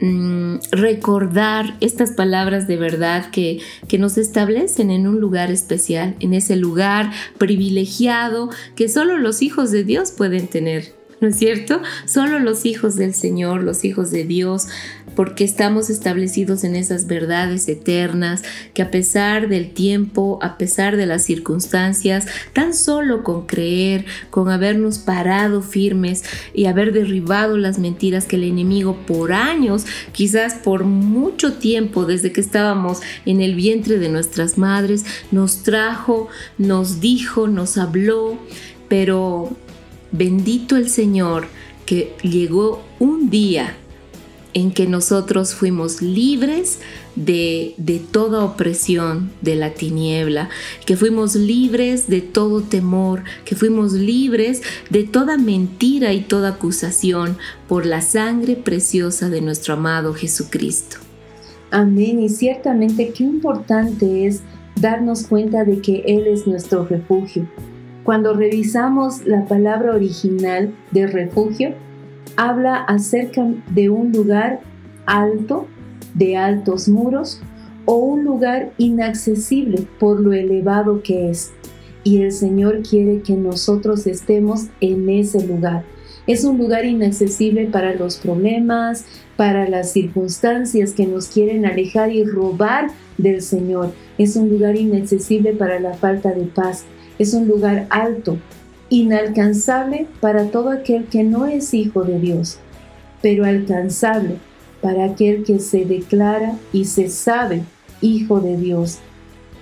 [0.00, 6.34] mm, recordar estas palabras de verdad que, que nos establecen en un lugar especial, en
[6.34, 11.02] ese lugar privilegiado que solo los hijos de Dios pueden tener.
[11.22, 11.80] ¿no es cierto?
[12.04, 14.66] Solo los hijos del Señor, los hijos de Dios,
[15.14, 18.42] porque estamos establecidos en esas verdades eternas
[18.74, 24.48] que a pesar del tiempo, a pesar de las circunstancias, tan solo con creer, con
[24.48, 30.84] habernos parado firmes y haber derribado las mentiras que el enemigo por años, quizás por
[30.84, 37.48] mucho tiempo desde que estábamos en el vientre de nuestras madres, nos trajo, nos dijo,
[37.48, 38.38] nos habló,
[38.88, 39.56] pero
[40.12, 41.46] Bendito el Señor
[41.86, 43.74] que llegó un día
[44.54, 46.80] en que nosotros fuimos libres
[47.16, 50.48] de, de, toda opresión de la tiniebla,
[50.86, 57.36] que fuimos libres de todo temor, que fuimos libres de toda mentira y toda acusación
[57.68, 60.98] por la sangre preciosa de nuestro amado Jesucristo.
[61.70, 62.20] Amén.
[62.20, 64.42] Y ciertamente qué importante es
[64.80, 67.48] darnos cuenta de que Él es nuestro refugio,
[68.04, 71.74] cuando revisamos la palabra original de refugio,
[72.36, 74.60] habla acerca de un lugar
[75.06, 75.66] alto,
[76.14, 77.40] de altos muros,
[77.84, 81.52] o un lugar inaccesible por lo elevado que es.
[82.04, 85.84] Y el Señor quiere que nosotros estemos en ese lugar.
[86.26, 89.04] Es un lugar inaccesible para los problemas,
[89.36, 93.92] para las circunstancias que nos quieren alejar y robar del Señor.
[94.18, 96.84] Es un lugar inaccesible para la falta de paz
[97.22, 98.38] es un lugar alto,
[98.92, 102.58] inalcanzable para todo aquel que no es hijo de Dios,
[103.22, 104.36] pero alcanzable
[104.82, 107.62] para aquel que se declara y se sabe
[108.02, 108.98] hijo de Dios.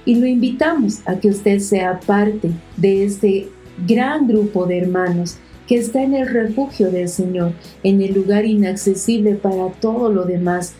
[0.04, 3.48] Y lo invitamos a que usted sea parte de este
[3.86, 5.36] gran grupo de hermanos
[5.68, 7.52] que está en el refugio del Señor,
[7.84, 10.72] en el lugar inaccesible para todo lo demás.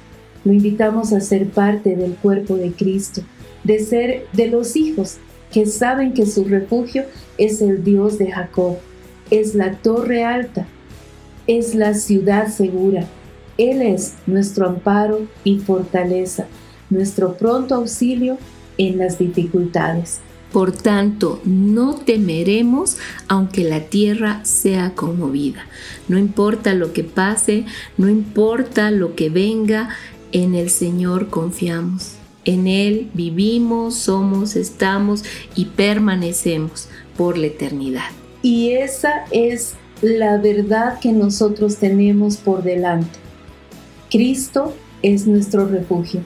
[0.44, 3.22] Lo invitamos a ser parte del cuerpo de Cristo,
[3.62, 5.18] de ser de los hijos
[5.52, 7.04] que saben que su refugio
[7.38, 8.78] es el Dios de Jacob,
[9.30, 10.66] es la torre alta,
[11.46, 13.06] es la ciudad segura.
[13.58, 16.46] Él es nuestro amparo y fortaleza,
[16.88, 18.38] nuestro pronto auxilio
[18.78, 20.20] en las dificultades.
[20.52, 22.96] Por tanto, no temeremos
[23.28, 25.66] aunque la tierra sea conmovida.
[26.08, 29.90] No importa lo que pase, no importa lo que venga,
[30.32, 32.19] en el Señor confiamos.
[32.50, 35.22] En Él vivimos, somos, estamos
[35.54, 38.10] y permanecemos por la eternidad.
[38.42, 43.20] Y esa es la verdad que nosotros tenemos por delante.
[44.10, 46.22] Cristo es nuestro refugio.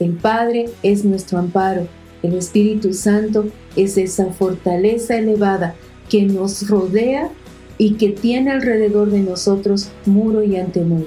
[0.00, 1.86] El Padre es nuestro amparo.
[2.24, 3.46] El Espíritu Santo
[3.76, 5.76] es esa fortaleza elevada
[6.08, 7.30] que nos rodea
[7.78, 11.06] y que tiene alrededor de nosotros muro y antemuro.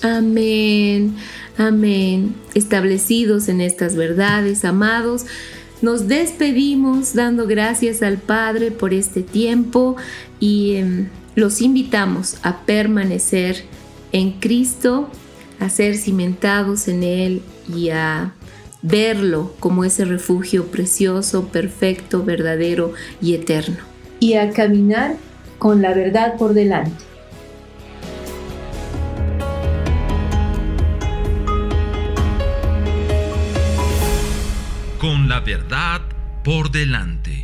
[0.00, 1.14] Amén.
[1.56, 2.34] Amén.
[2.54, 5.26] Establecidos en estas verdades, amados,
[5.82, 9.96] nos despedimos dando gracias al Padre por este tiempo
[10.38, 13.64] y em, los invitamos a permanecer
[14.12, 15.08] en Cristo,
[15.58, 17.42] a ser cimentados en Él
[17.74, 18.32] y a
[18.82, 23.78] verlo como ese refugio precioso, perfecto, verdadero y eterno.
[24.20, 25.16] Y a caminar
[25.58, 27.11] con la verdad por delante.
[35.32, 36.02] La verdad
[36.44, 37.41] por delante.